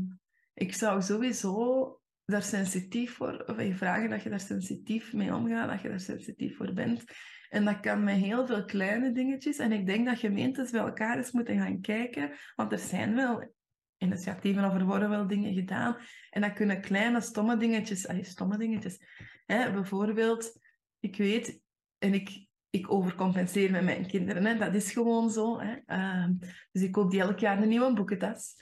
ik 0.54 0.74
zou 0.74 1.02
sowieso 1.02 1.97
daar 2.30 2.42
sensitief 2.42 3.14
voor, 3.14 3.44
of 3.46 3.62
je 3.62 3.74
vragen 3.74 4.10
dat 4.10 4.22
je 4.22 4.28
daar 4.28 4.40
sensitief 4.40 5.12
mee 5.12 5.34
omgaat, 5.34 5.70
dat 5.70 5.80
je 5.80 5.88
daar 5.88 6.00
sensitief 6.00 6.56
voor 6.56 6.72
bent. 6.72 7.04
En 7.48 7.64
dat 7.64 7.80
kan 7.80 8.04
met 8.04 8.16
heel 8.16 8.46
veel 8.46 8.64
kleine 8.64 9.12
dingetjes. 9.12 9.58
En 9.58 9.72
ik 9.72 9.86
denk 9.86 10.06
dat 10.06 10.18
gemeentes 10.18 10.70
bij 10.70 10.80
elkaar 10.80 11.16
eens 11.16 11.32
moeten 11.32 11.58
gaan 11.58 11.80
kijken, 11.80 12.32
want 12.56 12.72
er 12.72 12.78
zijn 12.78 13.14
wel 13.14 13.54
initiatieven 13.96 14.64
of 14.64 14.74
er 14.74 14.84
worden 14.84 15.08
wel 15.08 15.26
dingen 15.26 15.54
gedaan. 15.54 15.96
En 16.30 16.40
dat 16.40 16.52
kunnen 16.52 16.80
kleine, 16.80 17.20
stomme 17.20 17.56
dingetjes, 17.56 18.08
allee, 18.08 18.24
stomme 18.24 18.58
dingetjes. 18.58 18.98
Hè? 19.46 19.72
Bijvoorbeeld, 19.72 20.60
ik 21.00 21.16
weet, 21.16 21.60
en 21.98 22.14
ik, 22.14 22.46
ik 22.70 22.92
overcompenseer 22.92 23.70
met 23.70 23.84
mijn 23.84 24.06
kinderen, 24.06 24.44
hè? 24.44 24.56
dat 24.56 24.74
is 24.74 24.92
gewoon 24.92 25.30
zo. 25.30 25.60
Hè? 25.60 25.76
Ehm, 25.86 26.32
dus 26.72 26.82
ik 26.82 26.92
koop 26.92 27.10
die 27.10 27.20
elk 27.20 27.38
jaar 27.38 27.62
een 27.62 27.68
nieuwe 27.68 27.94
boekentas. 27.94 28.54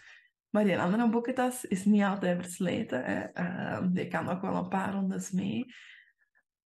Maar 0.56 0.64
die 0.64 0.78
andere 0.78 1.08
boekentas 1.08 1.64
is 1.64 1.84
niet 1.84 2.02
altijd 2.02 2.42
versleten. 2.42 3.04
Hè. 3.04 3.20
Ehm, 3.20 3.92
die 3.92 4.08
kan 4.08 4.28
ook 4.28 4.40
wel 4.40 4.54
een 4.54 4.68
paar 4.68 4.92
rondes 4.92 5.30
mee. 5.30 5.74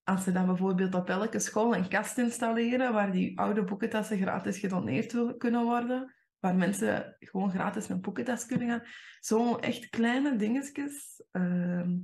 Als 0.03 0.25
ze 0.25 0.33
dan 0.33 0.47
bijvoorbeeld 0.47 0.95
op 0.95 1.09
elke 1.09 1.39
school 1.39 1.77
een 1.77 1.89
kast 1.89 2.19
installeren 2.19 2.93
waar 2.93 3.13
die 3.13 3.39
oude 3.39 3.65
boekentassen 3.65 4.19
gratis 4.19 4.59
gedoneerd 4.59 5.37
kunnen 5.39 5.65
worden, 5.65 6.15
waar 6.39 6.55
mensen 6.55 7.17
gewoon 7.19 7.51
gratis 7.51 7.89
een 7.89 8.01
boekentas 8.01 8.47
kunnen 8.47 8.69
gaan. 8.69 8.83
Zo 9.21 9.57
echt 9.57 9.89
kleine 9.89 10.37
dingetjes. 10.37 11.25
Ehm, 11.31 11.99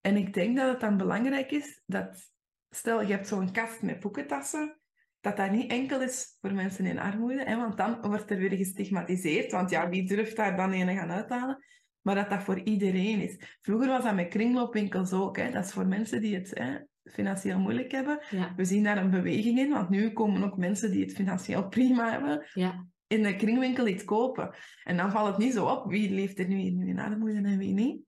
en 0.00 0.16
ik 0.16 0.34
denk 0.34 0.56
dat 0.56 0.68
het 0.68 0.80
dan 0.80 0.96
belangrijk 0.96 1.50
is 1.50 1.82
dat, 1.86 2.32
stel 2.70 3.02
je 3.02 3.12
hebt 3.12 3.28
zo'n 3.28 3.52
kast 3.52 3.82
met 3.82 4.00
boekentassen, 4.00 4.80
dat 5.22 5.36
dat 5.36 5.50
niet 5.50 5.70
enkel 5.70 6.00
is 6.00 6.36
voor 6.40 6.52
mensen 6.52 6.86
in 6.86 6.98
armoede, 6.98 7.42
hè, 7.44 7.56
want 7.56 7.76
dan 7.76 8.00
wordt 8.00 8.30
er 8.30 8.36
weer 8.36 8.56
gestigmatiseerd, 8.56 9.52
want 9.52 9.70
ja, 9.70 9.88
wie 9.88 10.06
durft 10.06 10.36
daar 10.36 10.56
dan 10.56 10.72
een 10.72 10.96
gaan 10.96 11.10
uithalen? 11.10 11.64
Maar 12.00 12.14
dat 12.14 12.30
dat 12.30 12.42
voor 12.42 12.60
iedereen 12.60 13.20
is. 13.20 13.58
Vroeger 13.60 13.88
was 13.88 14.04
dat 14.04 14.14
met 14.14 14.28
kringloopwinkels 14.28 15.12
ook. 15.12 15.36
Hè. 15.36 15.50
Dat 15.50 15.64
is 15.64 15.72
voor 15.72 15.86
mensen 15.86 16.20
die 16.20 16.34
het 16.34 16.50
hè, 16.54 16.78
financieel 17.04 17.58
moeilijk 17.58 17.92
hebben. 17.92 18.20
We 18.56 18.64
zien 18.64 18.84
daar 18.84 18.96
een 18.96 19.10
beweging 19.10 19.58
in, 19.58 19.70
want 19.70 19.88
nu 19.88 20.12
komen 20.12 20.42
ook 20.42 20.56
mensen 20.56 20.90
die 20.90 21.02
het 21.02 21.14
financieel 21.14 21.68
prima 21.76 22.10
hebben, 22.10 22.46
ja. 22.52 22.86
in 23.06 23.22
de 23.22 23.36
kringwinkel 23.36 23.86
iets 23.86 24.04
kopen. 24.04 24.54
En 24.84 24.96
dan 24.96 25.10
valt 25.10 25.28
het 25.28 25.38
niet 25.38 25.52
zo 25.52 25.66
op 25.66 25.90
wie 25.90 26.10
leeft 26.10 26.38
er 26.38 26.48
nu 26.48 26.60
in 26.60 26.98
armoede 26.98 27.48
en 27.48 27.58
wie 27.58 27.74
niet. 27.74 28.02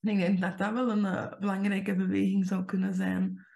Ik 0.00 0.16
denk 0.16 0.40
dat 0.40 0.58
dat 0.58 0.72
wel 0.72 0.90
een 0.90 1.04
uh, 1.04 1.38
belangrijke 1.38 1.94
beweging 1.94 2.46
zou 2.46 2.64
kunnen 2.64 2.94
zijn. 2.94 3.46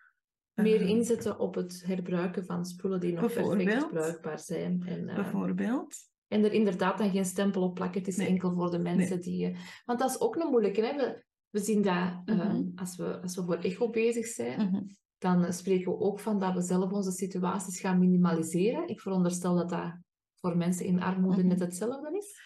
Meer 0.56 0.80
uh, 0.80 0.88
inzetten 0.88 1.38
op 1.38 1.54
het 1.54 1.82
herbruiken 1.86 2.44
van 2.44 2.64
spullen 2.64 3.00
die 3.00 3.12
nog 3.12 3.32
perfect 3.32 3.88
bruikbaar 3.88 4.38
zijn. 4.38 4.82
En, 4.86 5.08
uh, 5.08 5.14
bijvoorbeeld. 5.14 5.96
En 6.28 6.44
er 6.44 6.52
inderdaad 6.52 6.98
dan 6.98 7.10
geen 7.10 7.24
stempel 7.24 7.62
op 7.62 7.74
plakken. 7.74 7.98
Het 7.98 8.08
is 8.08 8.16
nee. 8.16 8.28
enkel 8.28 8.54
voor 8.54 8.70
de 8.70 8.78
mensen 8.78 9.20
nee. 9.20 9.20
die... 9.20 9.56
Want 9.84 9.98
dat 9.98 10.10
is 10.10 10.20
ook 10.20 10.36
een 10.36 10.50
moeilijke. 10.50 10.80
Hè? 10.80 10.96
We, 10.96 11.24
we 11.50 11.60
zien 11.60 11.82
dat 11.82 12.22
mm 12.24 12.38
-hmm. 12.38 12.72
als, 12.74 12.96
we, 12.96 13.20
als 13.20 13.36
we 13.36 13.42
voor 13.44 13.56
echo 13.56 13.90
bezig 13.90 14.26
zijn, 14.26 14.60
mm 14.60 14.74
-hmm. 14.74 14.96
dan 15.18 15.52
spreken 15.52 15.92
we 15.92 15.98
ook 15.98 16.20
van 16.20 16.38
dat 16.38 16.54
we 16.54 16.62
zelf 16.62 16.92
onze 16.92 17.10
situaties 17.10 17.80
gaan 17.80 17.98
minimaliseren. 17.98 18.88
Ik 18.88 19.00
veronderstel 19.00 19.54
dat 19.54 19.68
dat 19.68 19.98
voor 20.34 20.56
mensen 20.56 20.86
in 20.86 21.02
armoede 21.02 21.40
Mhm. 21.40 21.46
net 21.48 21.60
hetzelfde 21.60 22.16
is. 22.18 22.40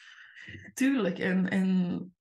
Tuurlijk. 0.75 1.19
En, 1.19 1.49
en 1.49 2.14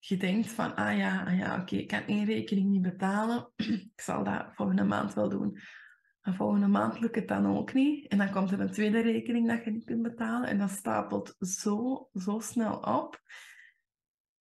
je 0.00 0.16
denkt 0.16 0.52
van, 0.52 0.74
ah 0.74 0.96
ja, 0.96 1.24
ah 1.24 1.38
ja 1.38 1.60
oké, 1.60 1.76
ik 1.76 1.88
kan 1.88 2.02
één 2.06 2.24
rekening 2.24 2.70
niet 2.70 2.82
betalen. 2.82 3.52
ik 3.94 4.00
zal 4.00 4.24
dat 4.24 4.46
volgende 4.54 4.84
maand 4.84 5.14
wel 5.14 5.28
doen. 5.28 5.58
En 6.20 6.34
volgende 6.34 6.66
maand 6.66 7.00
lukt 7.00 7.14
het 7.14 7.28
dan 7.28 7.56
ook 7.56 7.72
niet. 7.72 8.08
En 8.08 8.18
dan 8.18 8.30
komt 8.30 8.50
er 8.50 8.60
een 8.60 8.70
tweede 8.70 9.00
rekening 9.00 9.48
dat 9.48 9.64
je 9.64 9.70
niet 9.70 9.84
kunt 9.84 10.02
betalen. 10.02 10.48
En 10.48 10.58
dat 10.58 10.70
stapelt 10.70 11.36
zo, 11.38 12.08
zo 12.12 12.38
snel 12.38 12.76
op. 12.76 13.20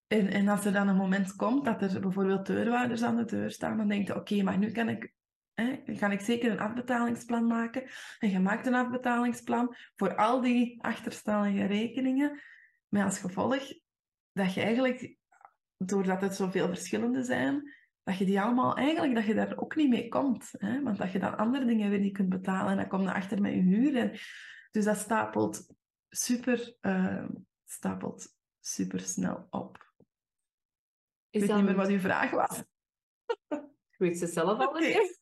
En, 0.07 0.27
en 0.27 0.47
als 0.47 0.65
er 0.65 0.73
dan 0.73 0.87
een 0.87 0.95
moment 0.95 1.35
komt 1.35 1.65
dat 1.65 1.81
er 1.81 1.99
bijvoorbeeld 1.99 2.45
deurwaarders 2.45 3.03
aan 3.03 3.15
de 3.15 3.25
deur 3.25 3.51
staan, 3.51 3.77
dan 3.77 3.87
denk 3.87 4.07
je, 4.07 4.15
oké, 4.15 4.43
maar 4.43 4.57
nu 4.57 4.71
kan 4.71 4.89
ik, 4.89 5.13
hè, 5.53 5.81
kan 5.97 6.11
ik 6.11 6.21
zeker 6.21 6.51
een 6.51 6.59
afbetalingsplan 6.59 7.47
maken. 7.47 7.83
En 8.19 8.29
je 8.29 8.39
maakt 8.39 8.67
een 8.67 8.73
afbetalingsplan 8.73 9.75
voor 9.95 10.15
al 10.15 10.41
die 10.41 10.83
achterstallige 10.83 11.65
rekeningen. 11.65 12.41
Met 12.87 13.03
als 13.03 13.19
gevolg 13.19 13.73
dat 14.33 14.53
je 14.53 14.61
eigenlijk, 14.61 15.17
doordat 15.85 16.21
het 16.21 16.35
zoveel 16.35 16.67
verschillende 16.67 17.23
zijn, 17.23 17.73
dat 18.03 18.17
je 18.17 18.25
die 18.25 18.41
allemaal 18.41 18.75
eigenlijk, 18.75 19.15
dat 19.15 19.25
je 19.25 19.33
daar 19.33 19.57
ook 19.57 19.75
niet 19.75 19.89
mee 19.89 20.07
komt. 20.07 20.51
Hè? 20.57 20.83
Want 20.83 20.97
dat 20.97 21.11
je 21.11 21.19
dan 21.19 21.37
andere 21.37 21.65
dingen 21.65 21.89
weer 21.89 21.99
niet 21.99 22.13
kunt 22.13 22.29
betalen 22.29 22.71
en 22.71 22.77
dan 22.77 22.87
kom 22.87 23.01
je 23.01 23.13
achter 23.13 23.41
met 23.41 23.53
je 23.53 23.59
huur. 23.61 23.97
En, 23.97 24.11
dus 24.71 24.85
dat 24.85 24.97
stapelt 24.97 25.67
super, 26.09 26.75
uh, 26.81 27.29
stapelt 27.65 28.35
super 28.59 28.99
snel 28.99 29.47
op. 29.49 29.77
Ik 29.97 30.05
Is 31.29 31.39
weet 31.39 31.49
dan- 31.49 31.57
niet 31.57 31.67
meer 31.67 31.75
wat 31.75 31.89
uw 31.89 31.99
vraag 31.99 32.31
was. 32.31 32.63
Ik 33.91 33.97
weet 33.97 34.17
ze 34.17 34.27
zelf 34.27 34.59
al 34.59 34.73
niet 34.73 34.81
meer. 34.81 35.17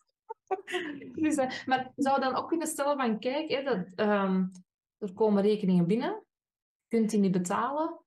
Dus, 1.23 1.35
eh, 1.35 1.65
maar 1.65 1.91
je 1.95 2.01
zou 2.03 2.19
dan 2.19 2.35
ook 2.35 2.47
kunnen 2.47 2.67
stellen 2.67 2.97
van, 2.97 3.19
kijk, 3.19 3.49
hè, 3.49 3.63
dat, 3.63 3.87
ehm, 3.95 4.45
er 4.97 5.13
komen 5.13 5.43
rekeningen 5.43 5.87
binnen, 5.87 6.09
je 6.87 6.97
kunt 6.97 7.09
die 7.09 7.19
niet 7.19 7.31
betalen. 7.31 7.99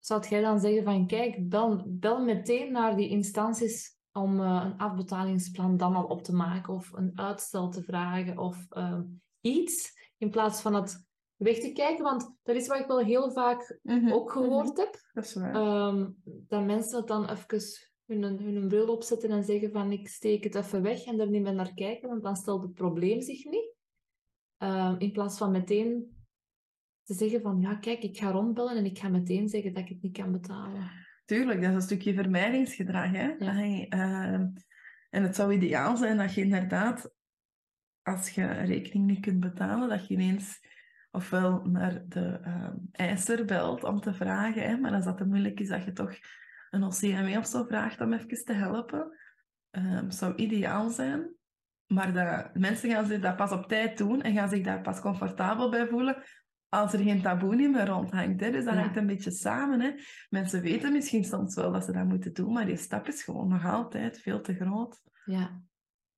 Zou 0.00 0.28
jij 0.28 0.40
dan 0.40 0.60
zeggen 0.60 0.84
van, 0.84 1.06
kijk, 1.06 1.48
bel, 1.48 1.82
bel 1.86 2.24
meteen 2.24 2.72
naar 2.72 2.96
die 2.96 3.08
instanties 3.08 3.96
om 4.12 4.40
eh, 4.40 4.62
een 4.64 4.78
afbetalingsplan 4.78 5.76
dan 5.76 5.94
al 5.94 6.04
op 6.04 6.22
te 6.22 6.34
maken 6.34 6.74
of 6.74 6.92
een 6.92 7.12
uitstel 7.14 7.70
te 7.70 7.82
vragen 7.82 8.38
of 8.38 8.66
ehm, 8.68 9.02
iets, 9.40 9.92
in 10.18 10.30
plaats 10.30 10.60
van 10.60 10.74
het 10.74 11.06
weg 11.36 11.58
te 11.58 11.72
kijken? 11.72 12.04
Want 12.04 12.34
dat 12.42 12.56
is 12.56 12.66
wat 12.66 12.78
ik 12.78 12.86
wel 12.86 12.98
heel 12.98 13.30
vaak 13.30 13.80
ook 14.10 14.32
gehoord 14.32 14.76
heb. 14.76 15.00
Dat 15.12 15.24
is 15.24 15.34
waar. 15.34 15.54
Ehm, 15.54 16.10
dat 16.24 16.64
mensen 16.64 17.06
dan 17.06 17.30
even 17.30 17.60
hun, 18.06 18.22
hun 18.22 18.68
bril 18.68 18.88
opzetten 18.88 19.30
en 19.30 19.44
zeggen 19.44 19.70
van 19.70 19.92
ik 19.92 20.08
steek 20.08 20.44
het 20.44 20.54
even 20.54 20.82
weg 20.82 21.04
en 21.04 21.20
er 21.20 21.30
niet 21.30 21.42
meer 21.42 21.54
naar 21.54 21.74
kijken, 21.74 22.08
want 22.08 22.22
dan 22.22 22.36
stelt 22.36 22.62
het 22.62 22.74
probleem 22.74 23.20
zich 23.20 23.44
niet. 23.44 23.74
Ehm, 24.56 24.94
in 24.98 25.12
plaats 25.12 25.38
van 25.38 25.50
meteen 25.50 26.17
te 27.08 27.14
zeggen 27.14 27.40
van 27.40 27.60
ja, 27.60 27.74
kijk, 27.74 28.02
ik 28.02 28.18
ga 28.18 28.30
rondbellen 28.30 28.76
en 28.76 28.84
ik 28.84 28.98
ga 28.98 29.08
meteen 29.08 29.48
zeggen 29.48 29.72
dat 29.72 29.82
ik 29.82 29.88
het 29.88 30.02
niet 30.02 30.16
kan 30.16 30.32
betalen. 30.32 30.90
Tuurlijk, 31.24 31.60
dat 31.60 31.70
is 31.70 31.74
een 31.74 31.82
stukje 31.82 32.14
vermijdingsgedrag. 32.14 33.10
Hè? 33.10 33.34
Ja. 33.38 33.52
Hey, 33.52 33.86
ehm, 33.88 34.46
en 35.10 35.22
het 35.22 35.36
zou 35.36 35.52
ideaal 35.52 35.96
zijn 35.96 36.16
dat 36.16 36.34
je 36.34 36.40
inderdaad, 36.40 37.12
als 38.02 38.30
je 38.30 38.42
een 38.42 38.66
rekening 38.66 39.06
niet 39.06 39.20
kunt 39.20 39.40
betalen, 39.40 39.88
dat 39.88 40.06
je 40.06 40.14
ineens 40.14 40.66
ofwel 41.10 41.64
naar 41.64 42.04
de 42.08 42.38
ehm, 42.42 42.76
eiser 42.92 43.44
belt 43.44 43.84
om 43.84 44.00
te 44.00 44.14
vragen. 44.14 44.62
Hè? 44.62 44.76
Maar 44.76 44.92
als 44.92 45.04
dat 45.04 45.16
te 45.16 45.26
moeilijk 45.26 45.60
is, 45.60 45.68
dat 45.68 45.84
je 45.84 45.92
toch 45.92 46.12
een 46.70 46.82
OCME 46.82 47.38
of 47.38 47.46
zo 47.46 47.64
vraagt 47.64 48.00
om 48.00 48.12
even 48.12 48.44
te 48.44 48.52
helpen. 48.52 49.18
Ehm, 49.70 50.10
zou 50.10 50.34
ideaal 50.34 50.90
zijn. 50.90 51.34
Maar 51.86 52.12
dat, 52.12 52.54
mensen 52.54 52.90
gaan 52.90 53.06
zich 53.06 53.20
dat 53.20 53.36
pas 53.36 53.52
op 53.52 53.68
tijd 53.68 53.98
doen 53.98 54.22
en 54.22 54.34
gaan 54.34 54.48
zich 54.48 54.64
daar 54.64 54.80
pas 54.80 55.00
comfortabel 55.00 55.70
bij 55.70 55.86
voelen 55.86 56.22
als 56.68 56.92
er 56.92 56.98
geen 56.98 57.22
taboe 57.22 57.54
niet 57.56 57.70
meer 57.70 57.86
rondhangt. 57.86 58.40
Hè? 58.40 58.50
Dus 58.50 58.64
dat 58.64 58.74
Ja. 58.74 58.80
hangt 58.80 58.96
een 58.96 59.06
beetje 59.06 59.30
samen. 59.30 59.80
Hè? 59.80 59.92
Mensen 60.28 60.60
weten 60.62 60.92
misschien 60.92 61.24
soms 61.24 61.54
wel 61.54 61.72
dat 61.72 61.84
ze 61.84 61.92
dat 61.92 62.04
moeten 62.04 62.32
doen, 62.34 62.52
maar 62.52 62.66
die 62.66 62.76
stap 62.76 63.06
is 63.06 63.22
gewoon 63.22 63.48
nog 63.48 63.64
altijd 63.64 64.20
veel 64.20 64.40
te 64.40 64.54
groot 64.54 65.02
Ja, 65.24 65.62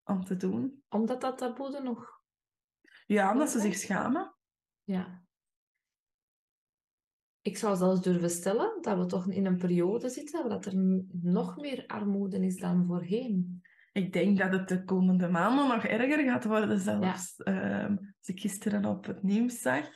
om 0.05 0.25
te 0.25 0.37
doen. 0.37 0.83
omdat 0.89 1.21
dat 1.21 1.39
taboe 1.39 1.77
er 1.77 1.83
nog... 1.83 2.19
Ja, 3.07 3.33
omdat 3.33 3.51
ze 3.51 3.61
zich 3.61 3.75
schamen. 3.75 4.35
Ja. 4.85 5.23
Ik 7.43 7.57
zou 7.57 7.77
zelfs 7.77 8.01
durven 8.01 8.31
stellen 8.31 8.79
dat 8.81 8.99
we 8.99 9.07
toch 9.07 9.31
in 9.31 9.47
een 9.47 9.57
periode 9.59 10.09
zitten 10.09 10.41
waar 10.41 10.51
dat 10.51 10.67
er 10.67 10.77
nog 11.13 11.57
meer 11.57 11.85
armoede 11.87 12.45
is 12.47 12.57
dan 12.57 12.87
voorheen. 12.87 13.63
Ik 13.93 14.13
denk 14.13 14.39
dat 14.39 14.53
het 14.53 14.69
de 14.69 14.85
komende 14.85 15.29
maanden 15.29 15.69
nog 15.69 15.85
erger 15.85 16.25
gaat 16.25 16.45
worden 16.45 16.79
zelfs. 16.81 17.37
Ehm, 17.37 17.97
als 18.19 18.29
ik 18.29 18.41
gisteren 18.41 18.85
op 18.85 19.07
het 19.07 19.23
nieuws 19.23 19.61
zag, 19.61 19.89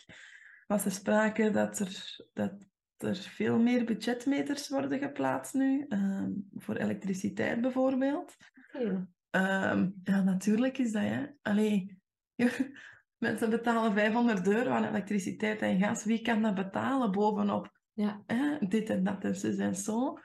was 0.75 0.85
er 0.85 0.91
sprake 0.91 1.51
dat 1.51 1.79
er, 1.79 2.17
dat 2.33 2.53
er 2.97 3.17
veel 3.17 3.59
meer 3.59 3.85
budgetmeters 3.85 4.69
worden 4.69 4.99
geplaatst 4.99 5.55
nu, 5.55 5.87
ehm, 5.89 6.31
voor 6.55 6.77
elektriciteit 6.77 7.61
bijvoorbeeld. 7.61 8.37
Oké. 8.73 9.09
Ehm, 9.31 9.91
ja, 10.03 10.23
natuurlijk 10.23 10.79
is 10.79 10.93
dat, 10.93 11.03
hè. 11.03 11.27
Allee, 11.43 11.99
mensen 13.25 13.51
betalen 13.51 13.93
500 13.93 14.49
euro 14.49 14.71
aan 14.71 14.85
elektriciteit 14.85 15.61
en 15.61 15.79
gas. 15.79 16.05
Wie 16.05 16.23
kan 16.23 16.43
dat 16.43 16.55
betalen 16.55 17.11
bovenop 17.11 17.79
Ja. 17.93 18.23
hè, 18.27 18.59
dit 18.67 18.91
en 18.91 19.05
dat 19.05 19.25
en 19.25 19.37
zus 19.37 19.57
en 19.57 19.75
zo? 19.75 20.19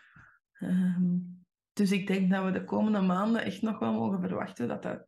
Ehm, 0.52 1.18
dus 1.74 1.92
ik 1.92 2.08
denk 2.08 2.32
dat 2.32 2.44
we 2.44 2.52
de 2.52 2.64
komende 2.64 3.02
maanden 3.02 3.44
echt 3.44 3.62
nog 3.62 3.80
wel 3.80 3.94
mogen 3.94 4.20
verwachten 4.20 4.68
dat 4.68 4.84
dat 4.84 5.08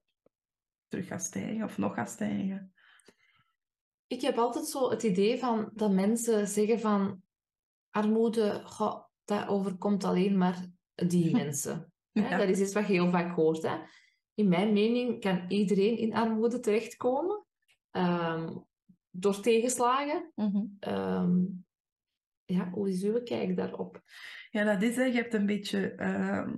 terug 0.88 1.08
gaat 1.08 1.23
stijgen 1.23 1.63
of 1.63 1.77
nog 1.77 1.93
gaat 1.93 2.10
stijgen. 2.10 2.73
Ik 4.12 4.21
heb 4.21 4.38
altijd 4.38 4.65
zo 4.65 4.89
het 4.89 5.04
idee 5.04 5.39
van 5.39 5.69
dat 5.74 5.91
mensen 5.91 6.47
zeggen 6.47 6.80
van 6.80 7.24
armoede, 7.89 8.62
goh, 8.63 9.04
dat 9.26 9.47
overkomt 9.47 10.04
alleen 10.04 10.38
maar 10.38 10.65
die 10.95 11.32
mensen. 11.41 11.93
Hè? 12.12 12.38
Dat 12.38 12.50
is 12.50 12.60
iets 12.60 12.74
wat 12.74 12.88
je 12.88 12.93
heel 12.93 13.10
vaak 13.10 13.36
hoort. 13.36 13.62
Hè? 13.62 13.78
In 14.34 14.47
mijn 14.47 14.74
mening 14.74 15.21
kan 15.21 15.45
iedereen 15.47 15.97
in 15.97 16.13
armoede 16.13 16.60
terechtkomen 16.60 17.45
ehm, 17.91 18.58
door 19.10 19.39
tegenslagen. 19.39 20.32
Mhm. 20.36 20.65
Ehm, 20.80 21.39
ja, 22.45 22.69
hoe 22.69 22.89
is 22.89 23.04
uw 23.04 23.24
kijk 23.24 23.56
daarop? 23.56 24.02
Ja, 24.50 24.63
dat 24.63 24.82
is, 24.82 24.95
hè. 24.95 25.04
je 25.04 25.15
hebt 25.15 25.34
een 25.34 25.45
beetje 25.45 25.91
ehm, 25.91 26.56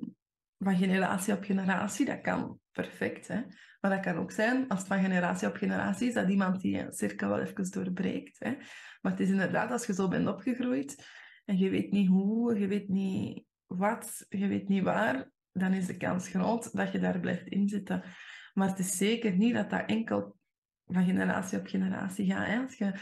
van 0.58 0.78
generatie 0.78 1.34
op 1.34 1.44
generatie. 1.44 2.06
Dat 2.06 2.22
kan 2.22 2.60
perfect, 2.72 3.28
hè. 3.28 3.42
Maar 3.84 3.92
dat 3.92 4.02
kan 4.02 4.18
ook 4.18 4.32
zijn, 4.32 4.68
als 4.68 4.80
het 4.80 4.88
van 4.88 5.00
generatie 5.00 5.48
op 5.48 5.56
generatie 5.56 6.08
is, 6.08 6.14
dat 6.14 6.30
iemand 6.30 6.62
die 6.62 6.86
cirkel 6.90 7.30
wel 7.30 7.40
even 7.40 7.72
doorbreekt. 7.72 8.40
Hè. 8.40 8.52
Maar 9.02 9.12
het 9.12 9.20
is 9.20 9.30
inderdaad, 9.30 9.72
als 9.72 9.86
je 9.86 9.94
zo 9.94 10.08
bent 10.08 10.28
opgegroeid 10.28 11.08
en 11.46 11.58
je 11.58 11.70
weet 11.70 11.92
niet 11.92 12.08
hoe, 12.08 12.60
je 12.60 12.68
weet 12.68 12.90
niet 12.90 13.44
wat, 13.66 14.26
je 14.30 14.48
weet 14.48 14.68
niet 14.68 14.84
waar, 14.84 15.30
dan 15.52 15.74
is 15.74 15.86
de 15.86 15.98
kans 15.98 16.28
groot 16.28 16.76
dat 16.76 16.92
je 16.92 17.00
daar 17.00 17.20
blijft 17.20 17.48
inzitten. 17.48 18.04
Maar 18.54 18.70
het 18.70 18.80
is 18.80 18.98
zeker 18.98 19.32
niet 19.32 19.54
dat 19.54 19.70
dat 19.70 19.86
enkel 19.86 20.38
van 20.86 21.06
generatie 21.06 21.60
op 21.60 21.68
generatie 21.68 22.26
gaat. 22.26 22.48
Hè. 22.48 22.62
Als 22.62 22.78
je 22.78 22.94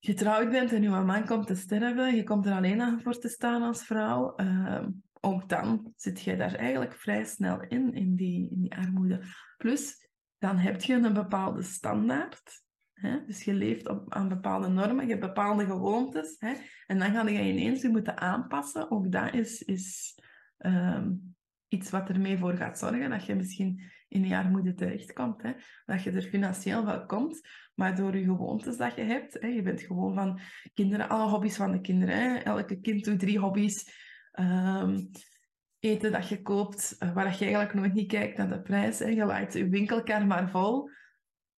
getrouwd 0.00 0.50
bent 0.50 0.72
en 0.72 0.82
je 0.82 0.88
man 0.88 1.26
komt 1.26 1.46
te 1.46 1.54
sterven, 1.54 2.16
je 2.16 2.24
komt 2.24 2.46
er 2.46 2.52
alleen 2.52 2.80
aan 2.80 3.00
voor 3.00 3.18
te 3.18 3.28
staan 3.28 3.62
als 3.62 3.84
vrouw, 3.84 4.34
ehm, 4.34 4.90
ook 5.20 5.48
dan 5.48 5.92
zit 5.96 6.20
je 6.20 6.36
daar 6.36 6.54
eigenlijk 6.54 6.94
vrij 6.94 7.24
snel 7.24 7.60
in, 7.60 7.94
in 7.94 8.16
die, 8.16 8.50
in 8.50 8.60
die 8.60 8.76
armoede. 8.76 9.20
Plus, 9.56 10.08
dan 10.38 10.56
heb 10.56 10.82
je 10.82 10.94
een 10.94 11.12
bepaalde 11.12 11.62
standaard. 11.62 12.62
Hè? 12.92 13.24
Dus 13.26 13.44
je 13.44 13.54
leeft 13.54 13.88
op, 13.88 14.14
aan 14.14 14.28
bepaalde 14.28 14.68
normen, 14.68 15.04
je 15.04 15.10
hebt 15.10 15.26
bepaalde 15.26 15.64
gewoontes. 15.64 16.36
Hè? 16.38 16.54
En 16.86 16.98
dan 16.98 17.10
ga 17.10 17.28
je 17.28 17.52
ineens 17.52 17.82
je 17.82 17.88
moeten 17.88 18.18
aanpassen. 18.18 18.90
Ook 18.90 19.12
dat 19.12 19.34
is, 19.34 19.62
is 19.62 20.18
ehm, 20.58 21.12
iets 21.68 21.90
wat 21.90 22.08
ermee 22.08 22.38
voor 22.38 22.56
gaat 22.56 22.78
zorgen 22.78 23.10
dat 23.10 23.26
je 23.26 23.34
misschien 23.34 23.82
in 24.08 24.22
die 24.22 24.36
armoede 24.36 24.74
terechtkomt. 24.74 25.42
Hè? 25.42 25.52
Dat 25.86 26.02
je 26.02 26.10
er 26.10 26.22
financieel 26.22 26.84
wel 26.84 27.06
komt, 27.06 27.48
maar 27.74 27.96
door 27.96 28.16
je 28.16 28.24
gewoontes 28.24 28.76
dat 28.76 28.94
je 28.94 29.02
hebt. 29.02 29.40
Hè? 29.40 29.46
Je 29.46 29.62
bent 29.62 29.80
gewoon 29.80 30.14
van 30.14 30.40
kinderen, 30.74 31.08
alle 31.08 31.30
hobby's 31.30 31.56
van 31.56 31.72
de 31.72 31.80
kinderen. 31.80 32.16
Hè? 32.16 32.36
Elke 32.36 32.80
kind 32.80 33.04
doet 33.04 33.18
drie 33.18 33.38
hobby's. 33.38 34.06
Ehm, 34.38 35.04
eten 35.78 36.12
dat 36.12 36.28
je 36.28 36.42
koopt, 36.42 36.96
uh, 36.98 37.14
waar 37.14 37.24
je 37.24 37.44
eigenlijk 37.44 37.74
nooit 37.74 37.92
niet 37.92 38.08
kijkt 38.08 38.36
naar 38.36 38.48
de 38.48 38.60
prijs. 38.60 38.98
Hè? 38.98 39.06
Je 39.06 39.24
laat 39.24 39.52
je 39.52 39.68
winkelkar 39.68 40.26
maar 40.26 40.50
vol. 40.50 40.90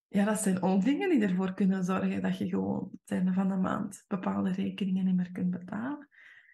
Ja, 0.08 0.24
dat 0.24 0.38
zijn 0.38 0.62
ook 0.62 0.84
dingen 0.84 1.10
die 1.10 1.22
ervoor 1.22 1.54
kunnen 1.54 1.84
zorgen 1.84 2.22
dat 2.22 2.38
je 2.38 2.48
gewoon 2.48 2.80
op 2.80 2.92
het 2.92 3.10
einde 3.10 3.32
van 3.32 3.48
de 3.48 3.56
maand 3.56 4.04
bepaalde 4.08 4.52
rekeningen 4.52 5.04
niet 5.04 5.16
meer 5.16 5.32
kunt 5.32 5.50
betalen. 5.50 6.08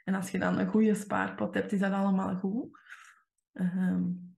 En 0.05 0.15
als 0.15 0.31
je 0.31 0.39
dan 0.39 0.59
een 0.59 0.69
goede 0.69 0.95
spaarpot 0.95 1.55
hebt, 1.55 1.73
is 1.73 1.81
dat 1.81 1.93
allemaal 1.93 2.37
goed. 2.37 2.79
Um... 3.53 4.35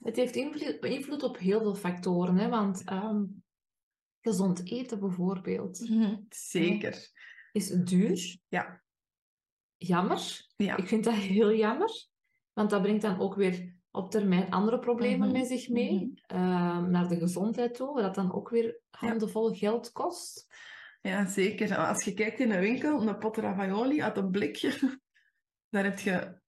Het 0.00 0.16
heeft 0.16 0.34
invloed, 0.34 1.22
op 1.22 1.38
heel 1.38 1.60
veel 1.60 1.74
factoren, 1.74 2.36
hè? 2.36 2.48
want 2.48 2.92
um, 2.92 3.42
gezond 4.20 4.70
eten 4.70 5.00
bijvoorbeeld. 5.00 5.76
Zeker. 6.28 7.10
Is 7.52 7.68
duur. 7.68 8.38
Ja. 8.48 8.83
Jammer. 9.86 10.46
Ja. 10.56 10.76
Ik 10.76 10.88
vind 10.88 11.04
dat 11.04 11.14
heel 11.14 11.52
jammer, 11.52 12.06
want 12.52 12.70
dat 12.70 12.82
brengt 12.82 13.02
dan 13.02 13.20
ook 13.20 13.34
weer 13.34 13.74
op 13.90 14.10
termijn 14.10 14.50
andere 14.50 14.78
problemen 14.78 15.28
Mhm, 15.28 15.38
met 15.38 15.46
zich 15.46 15.68
mee, 15.68 15.92
mhm. 15.92 16.40
ehm, 16.40 16.90
naar 16.90 17.08
de 17.08 17.18
gezondheid 17.18 17.74
toe, 17.74 18.02
wat 18.02 18.14
dan 18.14 18.32
ook 18.32 18.48
weer 18.48 18.80
handenvol 18.90 19.54
geld 19.54 19.92
kost. 19.92 20.46
Ja, 21.00 21.26
zeker. 21.26 21.76
Als 21.76 22.04
je 22.04 22.14
kijkt 22.14 22.40
in 22.40 22.50
een 22.50 22.60
winkel, 22.60 23.08
een 23.08 23.18
pot 23.18 23.36
ravioli 23.36 24.02
uit 24.02 24.16
een 24.16 24.30
blikje, 24.30 24.72
daar 25.70 25.84
heb 25.84 25.98
je... 25.98 26.42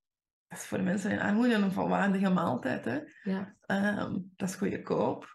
Dat 0.48 0.58
is 0.58 0.66
voor 0.66 0.82
mensen 0.82 1.10
in 1.10 1.20
armoede 1.20 1.54
een 1.54 1.72
volwaardige 1.72 2.30
maaltijd. 2.30 2.84
Hè? 2.84 2.98
Ja. 3.22 3.56
Ehm, 3.60 4.18
dat 4.36 4.48
is 4.48 4.54
goedkoop. 4.54 5.34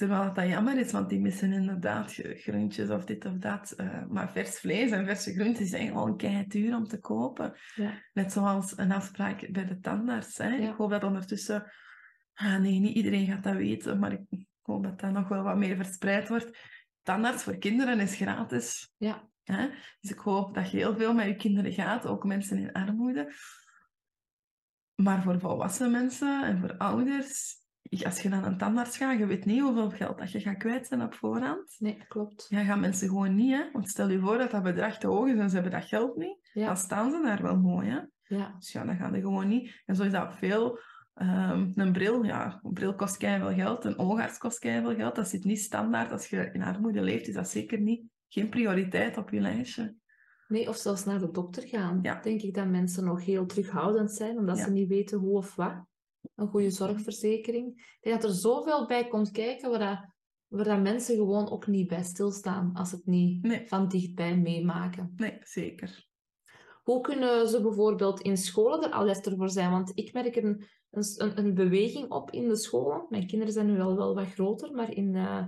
Terwijl 0.00 0.32
dat 0.34 0.48
jammer 0.48 0.78
is, 0.78 0.92
want 0.92 1.08
die 1.08 1.20
missen 1.20 1.52
inderdaad 1.52 2.12
groentjes 2.12 2.90
of 2.90 3.04
dit 3.04 3.24
of 3.24 3.32
dat. 3.32 3.70
Eh, 3.70 4.06
maar 4.08 4.32
vers 4.32 4.58
vlees 4.58 4.90
en 4.90 5.06
verse 5.06 5.32
groenten 5.32 5.66
zijn 5.66 5.86
gewoon 5.86 6.16
kei 6.16 6.46
duur 6.46 6.76
om 6.76 6.84
te 6.84 6.98
kopen. 6.98 7.54
Ja. 7.74 8.02
Net 8.12 8.32
zoals 8.32 8.78
een 8.78 8.92
afspraak 8.92 9.52
bij 9.52 9.66
de 9.66 9.80
tandarts. 9.80 10.38
Hè? 10.38 10.48
Ja. 10.48 10.70
Ik 10.70 10.76
hoop 10.76 10.90
dat 10.90 11.04
ondertussen... 11.04 11.72
Ah, 12.34 12.56
nee, 12.56 12.78
niet 12.78 12.96
iedereen 12.96 13.26
gaat 13.26 13.42
dat 13.42 13.54
weten, 13.54 13.98
maar 13.98 14.12
ik 14.12 14.46
hoop 14.62 14.82
dat 14.82 15.00
dat 15.00 15.12
nog 15.12 15.28
wel 15.28 15.42
wat 15.42 15.56
meer 15.56 15.76
verspreid 15.76 16.28
wordt. 16.28 16.58
Tandarts 17.02 17.42
voor 17.42 17.56
kinderen 17.56 18.00
is 18.00 18.16
gratis. 18.16 18.92
Ja. 18.96 19.28
Hè? 19.44 19.68
Dus 20.00 20.10
ik 20.10 20.18
hoop 20.18 20.54
dat 20.54 20.70
je 20.70 20.76
heel 20.76 20.96
veel 20.96 21.14
met 21.14 21.26
je 21.26 21.36
kinderen 21.36 21.72
gaat, 21.72 22.06
ook 22.06 22.24
mensen 22.24 22.58
in 22.58 22.72
armoede. 22.72 23.34
Maar 24.94 25.22
voor 25.22 25.40
volwassen 25.40 25.90
mensen 25.90 26.44
en 26.44 26.60
voor 26.60 26.76
ouders, 26.76 27.59
als 28.04 28.22
je 28.22 28.28
naar 28.28 28.46
een 28.46 28.58
tandarts 28.58 28.96
gaat, 28.96 29.18
je 29.18 29.26
weet 29.26 29.44
niet 29.44 29.60
hoeveel 29.60 29.90
geld 29.90 30.18
dat 30.18 30.32
je 30.32 30.40
gaat 30.40 30.56
kwijt 30.56 30.86
zijn 30.86 31.02
op 31.02 31.14
voorhand. 31.14 31.76
Nee, 31.78 32.04
klopt. 32.08 32.46
Ja, 32.48 32.64
gaan 32.64 32.80
mensen 32.80 33.08
gewoon 33.08 33.34
niet, 33.34 33.52
hè? 33.52 33.70
Want 33.72 33.88
stel 33.88 34.08
je 34.10 34.20
voor 34.20 34.38
dat 34.38 34.50
dat 34.50 34.62
bedrag 34.62 34.98
te 34.98 35.06
hoog 35.06 35.28
is 35.28 35.38
en 35.38 35.48
ze 35.48 35.54
hebben 35.54 35.72
dat 35.72 35.84
geld 35.88 36.16
niet, 36.16 36.50
Ja. 36.52 36.66
dan 36.66 36.76
staan 36.76 37.10
ze 37.10 37.20
daar 37.22 37.42
wel 37.42 37.56
mooi, 37.58 37.88
hè? 37.88 37.98
Ja. 38.36 38.54
Dus 38.58 38.72
ja, 38.72 38.84
dan 38.84 38.96
gaan 38.96 39.14
ze 39.14 39.20
gewoon 39.20 39.48
niet. 39.48 39.82
En 39.86 39.96
zo 39.96 40.02
is 40.02 40.12
dat 40.12 40.34
veel. 40.34 40.78
Ehm, 41.14 41.70
een 41.74 41.92
bril, 41.92 42.22
ja, 42.24 42.60
een 42.62 42.72
bril 42.72 42.94
kost 42.94 43.16
veel 43.16 43.52
geld, 43.54 43.84
een 43.84 43.98
oogarts 43.98 44.38
kost 44.38 44.58
veel 44.58 44.94
geld. 44.94 45.14
Dat 45.14 45.28
zit 45.28 45.44
niet 45.44 45.58
standaard. 45.60 46.12
Als 46.12 46.26
je 46.26 46.50
in 46.52 46.62
armoede 46.62 47.00
leeft, 47.02 47.28
is 47.28 47.34
dat 47.34 47.48
zeker 47.48 47.80
niet, 47.80 48.02
geen 48.28 48.48
prioriteit 48.48 49.16
op 49.16 49.30
je 49.30 49.40
lijstje. 49.40 49.94
Nee, 50.48 50.68
of 50.68 50.76
zelfs 50.76 51.04
naar 51.04 51.18
de 51.18 51.30
dokter 51.30 51.68
gaan. 51.68 51.98
Ja. 52.02 52.20
Denk 52.20 52.40
ik 52.42 52.54
dat 52.54 52.66
mensen 52.68 53.04
nog 53.04 53.24
heel 53.24 53.46
terughoudend 53.46 54.12
zijn, 54.12 54.38
omdat 54.38 54.58
Ja. 54.58 54.64
ze 54.64 54.70
niet 54.70 54.88
weten 54.88 55.18
hoe 55.18 55.36
of 55.36 55.54
wat. 55.54 55.84
Een 56.34 56.48
goede 56.48 56.70
zorgverzekering. 56.70 57.68
Ik 57.68 57.98
denk 58.00 58.20
dat 58.20 58.30
er 58.30 58.36
zoveel 58.36 58.86
bij 58.86 59.08
komt 59.08 59.30
kijken 59.30 59.70
waar, 59.70 59.78
dat, 59.78 59.98
waar 60.46 60.64
dat 60.64 60.82
mensen 60.82 61.16
gewoon 61.16 61.50
ook 61.50 61.66
niet 61.66 61.88
bij 61.88 62.02
stilstaan 62.02 62.70
als 62.74 62.88
ze 62.88 62.96
het 62.96 63.06
niet 63.06 63.42
Nee. 63.42 63.68
van 63.68 63.88
dichtbij 63.88 64.38
meemaken. 64.38 65.12
Nee, 65.16 65.38
zeker. 65.40 66.08
Hoe 66.82 67.00
kunnen 67.00 67.48
ze 67.48 67.62
bijvoorbeeld 67.62 68.20
in 68.20 68.36
scholen 68.36 68.82
er 68.82 68.90
alerter 68.90 69.36
voor 69.36 69.50
zijn? 69.50 69.70
Want 69.70 69.92
ik 69.94 70.12
merk 70.12 70.36
een, 70.36 70.64
een, 70.90 71.38
een 71.38 71.54
beweging 71.54 72.10
op 72.10 72.30
in 72.30 72.48
de 72.48 72.56
scholen. 72.56 73.06
Mijn 73.08 73.26
kinderen 73.26 73.52
zijn 73.52 73.66
nu 73.66 73.80
al 73.80 73.96
wel 73.96 74.14
wat 74.14 74.32
groter, 74.32 74.72
maar 74.74 74.92
in, 74.92 75.14
eh, 75.14 75.46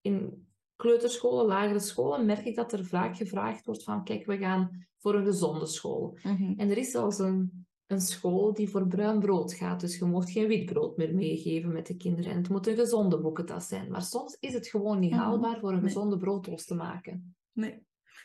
in 0.00 0.46
kleuterscholen, 0.76 1.46
lagere 1.46 1.78
scholen, 1.78 2.26
merk 2.26 2.44
ik 2.44 2.56
dat 2.56 2.72
er 2.72 2.84
vaak 2.84 3.16
gevraagd 3.16 3.66
wordt 3.66 3.82
van 3.84 4.04
kijk, 4.04 4.26
we 4.26 4.38
gaan 4.38 4.86
voor 4.98 5.14
een 5.14 5.24
gezonde 5.24 5.66
school. 5.66 6.18
Mhm. 6.22 6.52
En 6.56 6.70
er 6.70 6.78
is 6.78 6.90
zelfs 6.90 7.18
een, 7.18 7.66
een 7.92 8.00
school 8.00 8.52
die 8.54 8.68
voor 8.68 8.86
bruin 8.86 9.18
brood 9.18 9.54
gaat, 9.54 9.80
dus 9.80 9.98
je 9.98 10.04
mocht 10.04 10.30
geen 10.30 10.46
wit 10.48 10.64
brood 10.64 10.96
meer 10.96 11.14
meegeven 11.14 11.72
met 11.72 11.86
de 11.86 11.96
kinderen. 11.96 12.30
En 12.30 12.36
het 12.36 12.48
moet 12.48 12.66
een 12.66 12.76
gezonde 12.76 13.20
boekentas 13.20 13.66
zijn. 13.68 13.90
Maar 13.90 14.02
soms 14.02 14.36
is 14.40 14.52
het 14.54 14.66
gewoon 14.66 14.98
niet 14.98 15.10
Mhm. 15.10 15.20
haalbaar 15.20 15.58
voor 15.60 15.72
een 15.72 15.82
gezonde 15.82 16.16
broodroost 16.16 16.66
te 16.66 16.74
maken. 16.74 17.36
Nee. 17.52 17.82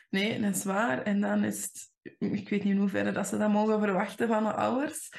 nee, 0.09 0.41
dat 0.41 0.55
is 0.55 0.63
waar. 0.63 1.01
En 1.03 1.21
dan 1.21 1.43
is 1.43 1.63
het... 1.63 1.95
Ik 2.19 2.49
weet 2.49 2.63
niet 2.63 2.73
in 2.73 2.77
hoeverre 2.79 3.11
dat 3.11 3.27
ze 3.27 3.37
dat 3.37 3.51
mogen 3.51 3.79
verwachten 3.79 4.27
van 4.27 4.43
de 4.43 4.53
ouders. 4.53 5.09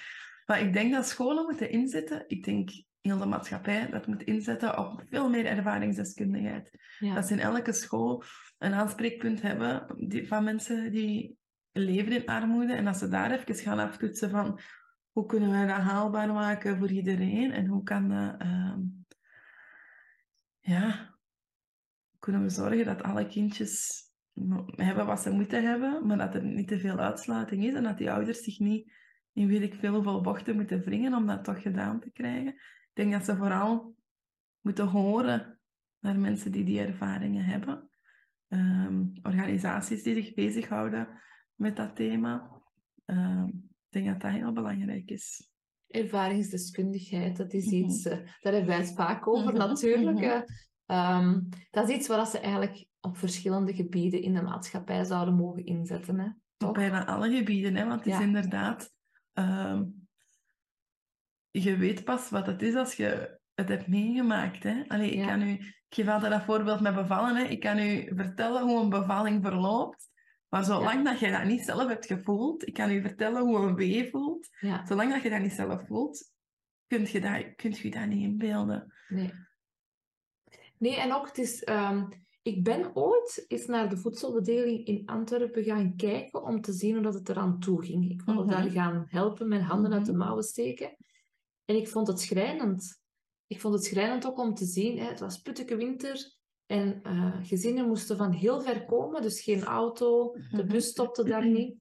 Maar 0.46 0.60
ik 0.60 0.72
denk 0.72 0.92
dat 0.92 1.06
scholen 1.06 1.44
moeten 1.44 1.70
inzetten. 1.70 2.24
Ik 2.26 2.44
denk 2.44 2.70
heel 3.00 3.18
de 3.18 3.26
maatschappij 3.26 3.90
dat 3.90 4.06
moet 4.06 4.22
inzetten 4.22 4.78
op 4.78 5.02
veel 5.10 5.28
meer 5.28 5.46
ervaringsdeskundigheid. 5.46 6.70
Ja. 6.98 7.14
Dat 7.14 7.26
ze 7.26 7.32
in 7.32 7.40
elke 7.40 7.72
school 7.72 8.22
een 8.58 8.72
aanspreekpunt 8.72 9.42
hebben 9.42 9.94
die, 10.08 10.28
van 10.28 10.44
mensen 10.44 10.92
die 10.92 11.36
leven 11.78 12.12
in 12.12 12.26
armoede. 12.26 12.72
En 12.72 12.84
dat 12.84 12.96
ze 12.96 13.08
daar 13.08 13.30
even 13.30 13.54
gaan 13.54 13.78
aftoetsen 13.78 14.30
van 14.30 14.60
hoe 15.10 15.26
kunnen 15.26 15.50
we 15.50 15.66
dat 15.66 15.76
haalbaar 15.76 16.32
maken 16.32 16.78
voor 16.78 16.90
iedereen 16.90 17.52
en 17.52 17.66
hoe 17.66 17.82
kan 17.82 18.12
ehm, 18.12 18.80
ja, 20.60 21.16
kunnen 22.18 22.42
we 22.42 22.48
zorgen 22.48 22.84
dat 22.84 23.02
alle 23.02 23.26
kindjes 23.26 24.02
hebben 24.76 25.06
wat 25.06 25.20
ze 25.20 25.30
moeten 25.30 25.64
hebben, 25.64 26.06
maar 26.06 26.18
dat 26.18 26.34
er 26.34 26.44
niet 26.44 26.68
te 26.68 26.78
veel 26.78 26.98
uitsluiting 26.98 27.64
is 27.64 27.74
en 27.74 27.82
dat 27.82 27.98
die 27.98 28.10
ouders 28.10 28.42
zich 28.42 28.58
niet 28.58 28.92
in 29.32 29.46
weet 29.46 29.62
ik 29.62 29.74
veel 29.74 29.94
hoeveel 29.94 30.20
bochten 30.20 30.56
moeten 30.56 30.80
wringen 30.80 31.14
om 31.14 31.26
dat 31.26 31.44
toch 31.44 31.62
gedaan 31.62 32.00
te 32.00 32.10
krijgen. 32.10 32.54
Ik 32.54 32.90
denk 32.92 33.12
dat 33.12 33.24
ze 33.24 33.36
vooral 33.36 33.96
moeten 34.60 34.86
horen 34.86 35.60
naar 35.98 36.18
mensen 36.18 36.52
die 36.52 36.64
die 36.64 36.80
ervaringen 36.80 37.44
hebben. 37.44 37.88
Ehm, 38.48 39.04
organisaties 39.22 40.02
die 40.02 40.14
zich 40.14 40.34
bezighouden 40.34 41.08
met 41.58 41.76
dat 41.76 41.96
thema. 41.96 42.50
Ehm, 43.04 43.46
ik 43.46 43.54
denk 43.88 44.06
dat 44.06 44.20
dat 44.20 44.30
heel 44.30 44.52
belangrijk 44.52 45.10
is. 45.10 45.48
Ervaringsdeskundigheid, 45.88 47.36
dat 47.36 47.52
is 47.52 47.64
Mhm. 47.66 47.74
iets, 47.74 48.04
eh, 48.04 48.16
daar 48.16 48.52
hebben 48.52 48.66
wij 48.66 48.78
het 48.78 48.94
vaak 48.94 49.26
over 49.28 49.48
Mhm, 49.52 49.58
natuurlijk. 49.58 50.16
mhm. 50.16 50.24
eh. 50.24 50.40
Ehm, 50.86 51.40
dat 51.70 51.88
is 51.88 51.94
iets 51.96 52.08
waar 52.08 52.26
ze 52.26 52.38
eigenlijk 52.38 52.86
op 53.00 53.16
verschillende 53.16 53.74
gebieden 53.74 54.22
in 54.22 54.34
de 54.34 54.42
maatschappij 54.42 55.04
zouden 55.04 55.34
mogen 55.34 55.64
inzetten. 55.64 56.18
Hè? 56.18 56.28
Op 56.66 56.74
bijna 56.74 57.06
alle 57.06 57.36
gebieden, 57.36 57.76
hè? 57.76 57.86
want 57.86 58.04
het 58.04 58.14
is 58.14 58.20
inderdaad... 58.20 58.92
ehm, 59.32 59.84
je 61.50 61.76
weet 61.76 62.04
pas 62.04 62.30
wat 62.30 62.46
het 62.46 62.62
is 62.62 62.74
als 62.74 62.94
je 62.94 63.38
het 63.54 63.68
hebt 63.68 63.86
meegemaakt. 63.86 64.62
Hè? 64.62 64.82
Allee, 64.88 65.10
ik, 65.10 65.18
Ja. 65.18 65.26
kan 65.26 65.42
u, 65.42 65.50
ik 65.52 65.74
geef 65.88 66.08
altijd 66.08 66.32
dat 66.32 66.42
voorbeeld 66.42 66.80
met 66.80 66.94
bevallen. 66.94 67.36
Hè? 67.36 67.42
Ik 67.44 67.60
kan 67.60 67.78
u 67.78 68.12
vertellen 68.16 68.62
hoe 68.62 68.80
een 68.82 68.88
bevalling 68.88 69.42
verloopt. 69.42 70.08
Maar 70.48 70.64
zolang 70.64 71.04
dat 71.04 71.18
je 71.18 71.30
dat 71.30 71.44
niet 71.44 71.64
zelf 71.64 71.88
hebt 71.88 72.06
gevoeld, 72.06 72.66
ik 72.66 72.74
kan 72.74 72.90
u 72.90 73.00
vertellen 73.00 73.42
hoe 73.42 73.56
een 73.58 73.74
wee 73.74 74.10
voelt. 74.10 74.48
Ja, 74.60 74.86
Zolang 74.86 75.12
dat 75.12 75.22
je 75.22 75.30
dat 75.30 75.40
niet 75.40 75.52
zelf 75.52 75.86
voelt, 75.86 76.32
kunt 76.86 77.10
je 77.10 77.20
dat, 77.20 77.54
kunt 77.56 77.78
je 77.78 77.90
dat 77.90 78.06
niet 78.06 78.22
inbeelden. 78.22 78.92
nee. 79.08 79.32
Nee, 80.78 80.96
en 80.96 81.12
ook, 81.12 81.26
het 81.26 81.38
is, 81.38 81.64
ehm, 81.64 82.04
ik 82.42 82.62
ben 82.64 82.96
ooit 82.96 83.44
eens 83.48 83.66
naar 83.66 83.88
de 83.88 83.96
voedselbedeling 83.96 84.86
in 84.86 85.06
Antwerpen 85.06 85.64
gaan 85.64 85.96
kijken 85.96 86.42
om 86.42 86.60
te 86.60 86.72
zien 86.72 86.94
hoe 86.94 87.02
dat 87.02 87.14
het 87.14 87.28
eraan 87.28 87.58
toe 87.58 87.84
ging. 87.84 88.10
Ik 88.10 88.22
wou 88.22 88.38
Mhm. 88.38 88.48
daar 88.48 88.70
gaan 88.70 89.06
helpen, 89.08 89.48
mijn 89.48 89.62
handen 89.62 89.92
uit 89.92 90.04
de 90.06 90.12
Mhm. 90.12 90.20
mouwen 90.20 90.44
steken. 90.44 90.96
En 91.64 91.76
ik 91.76 91.88
vond 91.88 92.06
het 92.06 92.20
schrijnend. 92.20 93.02
Ik 93.46 93.60
vond 93.60 93.74
het 93.74 93.84
schrijnend 93.84 94.26
ook 94.26 94.38
om 94.38 94.54
te 94.54 94.64
zien, 94.64 94.98
hè, 94.98 95.04
het 95.08 95.20
was 95.20 95.40
putteke 95.40 95.76
winter 95.76 96.36
en 96.68 97.02
eh, 97.02 97.36
gezinnen 97.42 97.86
moesten 97.88 98.16
van 98.16 98.32
heel 98.32 98.60
ver 98.60 98.84
komen, 98.84 99.22
dus 99.22 99.40
geen 99.42 99.62
auto, 99.64 100.32
de 100.32 100.40
Mhm. 100.56 100.66
bus 100.68 100.86
stopte 100.86 101.24
daar 101.24 101.46
niet. 101.48 101.76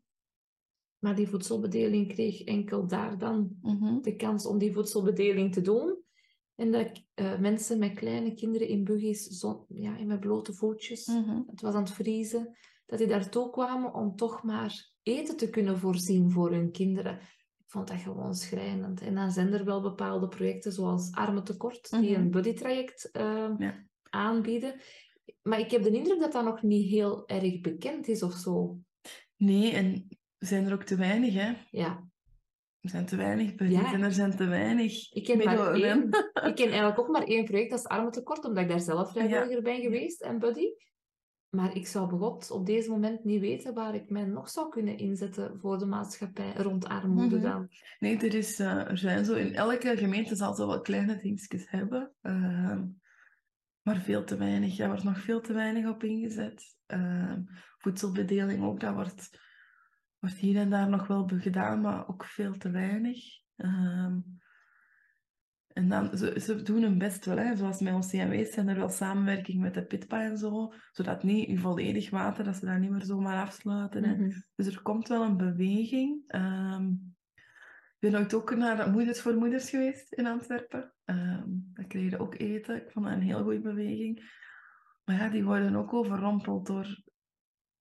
Maar 0.99 1.15
die 1.15 1.27
voedselbedeling 1.27 2.07
kreeg 2.13 2.43
enkel 2.43 2.87
daar 2.87 3.17
dan 3.17 3.57
Mhm. 3.61 4.01
de 4.01 4.15
kans 4.15 4.45
om 4.45 4.57
die 4.57 4.73
voedselbedeling 4.73 5.53
te 5.53 5.61
doen. 5.61 5.97
En 6.55 6.71
dat 6.71 7.05
eh, 7.13 7.39
mensen 7.39 7.79
met 7.79 7.93
kleine 7.93 8.33
kinderen 8.33 8.67
in 8.67 8.83
buggies, 8.83 9.41
ja, 9.67 9.97
in 9.97 10.07
met 10.07 10.19
blote 10.19 10.53
voetjes, 10.53 11.07
Mhm. 11.07 11.41
het 11.47 11.61
was 11.61 11.73
aan 11.73 11.83
het 11.83 11.91
vriezen, 11.91 12.57
dat 12.85 12.99
die 12.99 13.07
daartoe 13.07 13.49
kwamen 13.49 13.93
om 13.93 14.15
toch 14.15 14.43
maar 14.43 14.91
eten 15.03 15.37
te 15.37 15.49
kunnen 15.49 15.77
voorzien 15.77 16.31
voor 16.31 16.51
hun 16.51 16.71
kinderen. 16.71 17.19
Ik 17.57 17.65
vond 17.73 17.87
dat 17.87 17.97
gewoon 17.99 18.35
schrijnend. 18.35 19.01
En 19.01 19.15
dan 19.15 19.31
zijn 19.31 19.53
er 19.53 19.65
wel 19.65 19.81
bepaalde 19.81 20.27
projecten 20.27 20.71
zoals 20.71 21.11
Armentekort, 21.11 21.89
die 21.89 22.11
Mhm. 22.11 22.21
een 22.21 22.31
buddytraject 22.31 23.09
eh, 23.11 23.49
Ja. 23.57 23.85
Aanbieden. 24.09 24.75
Maar 25.41 25.59
ik 25.59 25.71
heb 25.71 25.83
de 25.83 25.91
indruk 25.91 26.19
dat 26.19 26.31
dat 26.31 26.43
nog 26.43 26.61
niet 26.61 26.89
heel 26.89 27.27
erg 27.27 27.61
bekend 27.61 28.07
is 28.07 28.23
of 28.23 28.33
zo. 28.33 28.79
Nee, 29.35 29.71
en 29.73 30.07
zijn 30.37 30.65
er 30.65 30.73
ook 30.73 30.83
te 30.83 30.95
weinig, 30.95 31.33
hè. 31.33 31.53
Ja, 31.71 32.07
Er 32.81 32.89
zijn 32.89 33.05
te 33.05 33.15
weinig 33.15 33.53
Ja. 33.69 33.93
en 33.93 34.01
er 34.01 34.11
zijn 34.11 34.35
te 34.35 34.45
weinig 34.45 35.11
ik 35.13 35.23
ken 35.23 35.37
maar 35.37 35.73
één. 35.73 36.09
Ik 36.49 36.55
ken 36.55 36.67
eigenlijk 36.67 36.99
ook 36.99 37.07
maar 37.09 37.23
één 37.23 37.43
project, 37.45 37.69
dat 37.69 37.79
is 37.79 37.85
Armentekort, 37.85 38.45
omdat 38.45 38.63
ik 38.63 38.69
daar 38.69 38.79
zelf 38.79 39.11
vrijwilliger 39.11 39.61
ben 39.61 39.81
geweest 39.81 40.21
en 40.21 40.39
buddy. 40.39 40.65
Maar 41.49 41.75
ik 41.75 41.87
zou 41.87 42.09
begot 42.09 42.51
op 42.51 42.65
deze 42.65 42.89
moment 42.89 43.23
niet 43.23 43.39
weten 43.39 43.73
waar 43.73 43.95
ik 43.95 44.09
mij 44.09 44.25
nog 44.25 44.49
zou 44.49 44.69
kunnen 44.69 44.97
inzetten 44.97 45.59
voor 45.59 45.77
de 45.77 45.85
maatschappij 45.85 46.53
rond 46.55 46.85
armoede 46.85 47.35
Mhm. 47.35 47.43
dan. 47.45 47.67
Nee, 47.99 48.17
er, 48.17 48.33
is, 48.33 48.59
eh, 48.59 48.89
er 48.89 48.97
zijn 48.97 49.25
zo... 49.25 49.33
In 49.33 49.55
elke 49.55 49.97
gemeente 49.97 50.35
zal 50.35 50.53
zo 50.55 50.67
wel 50.67 50.81
kleine 50.81 51.17
dingetjes 51.21 51.69
hebben. 51.69 52.13
ehm, 52.21 52.85
maar 53.87 54.01
veel 54.01 54.23
te 54.23 54.37
weinig. 54.37 54.75
Daar 54.75 54.87
wordt 54.87 55.03
nog 55.03 55.19
veel 55.19 55.41
te 55.41 55.53
weinig 55.53 55.87
op 55.87 56.03
ingezet. 56.03 56.77
Ehm, 56.85 57.41
voedselbedeling 57.77 58.63
ook, 58.63 58.79
dat 58.79 58.93
wordt, 58.93 59.39
wordt 60.19 60.35
hier 60.35 60.57
en 60.57 60.69
daar 60.69 60.89
nog 60.89 61.07
wel 61.07 61.27
gedaan, 61.27 61.81
maar 61.81 62.07
ook 62.07 62.25
veel 62.25 62.57
te 62.57 62.69
weinig. 62.69 63.19
Ehm, 63.55 64.19
en 65.67 65.89
dan, 65.89 66.17
ze, 66.17 66.39
ze 66.39 66.61
doen 66.61 66.81
hun 66.81 66.97
best 66.97 67.25
wel, 67.25 67.37
hè. 67.37 67.55
zoals 67.55 67.79
met 67.79 67.93
OCMW 67.93 68.45
zijn 68.45 68.67
er 68.67 68.75
wel 68.75 68.89
samenwerking 68.89 69.61
met 69.61 69.73
de 69.73 69.85
PITPA 69.85 70.23
en 70.23 70.37
zo, 70.37 70.73
zodat 70.91 71.23
niet 71.23 71.47
in 71.47 71.59
volledig 71.59 72.09
water, 72.09 72.43
dat 72.43 72.55
ze 72.55 72.65
dat 72.65 72.79
niet 72.79 72.91
meer 72.91 73.05
zomaar 73.05 73.41
afsluiten. 73.41 74.03
hè. 74.03 74.15
Mhm. 74.15 74.31
Dus 74.55 74.67
er 74.67 74.81
komt 74.81 75.07
wel 75.07 75.23
een 75.23 75.37
beweging. 75.37 76.23
Ehm, 76.27 76.93
ben 77.99 78.15
ooit 78.15 78.33
ook 78.33 78.55
naar 78.55 78.89
Moeders 78.89 79.21
voor 79.21 79.35
Moeders 79.35 79.69
geweest 79.69 80.13
in 80.13 80.25
Antwerpen. 80.27 80.93
Ehm 81.05 81.45
daar 81.73 81.85
kreeg 81.87 82.09
je 82.11 82.19
ook 82.19 82.35
eten. 82.39 82.75
Ik 82.75 82.91
vond 82.91 83.05
dat 83.05 83.13
een 83.13 83.21
heel 83.21 83.43
goede 83.43 83.59
beweging. 83.61 84.35
Maar 85.03 85.15
ja, 85.15 85.29
die 85.29 85.43
worden 85.43 85.75
ook 85.75 85.93
overrompeld 85.93 86.65
door, 86.65 87.03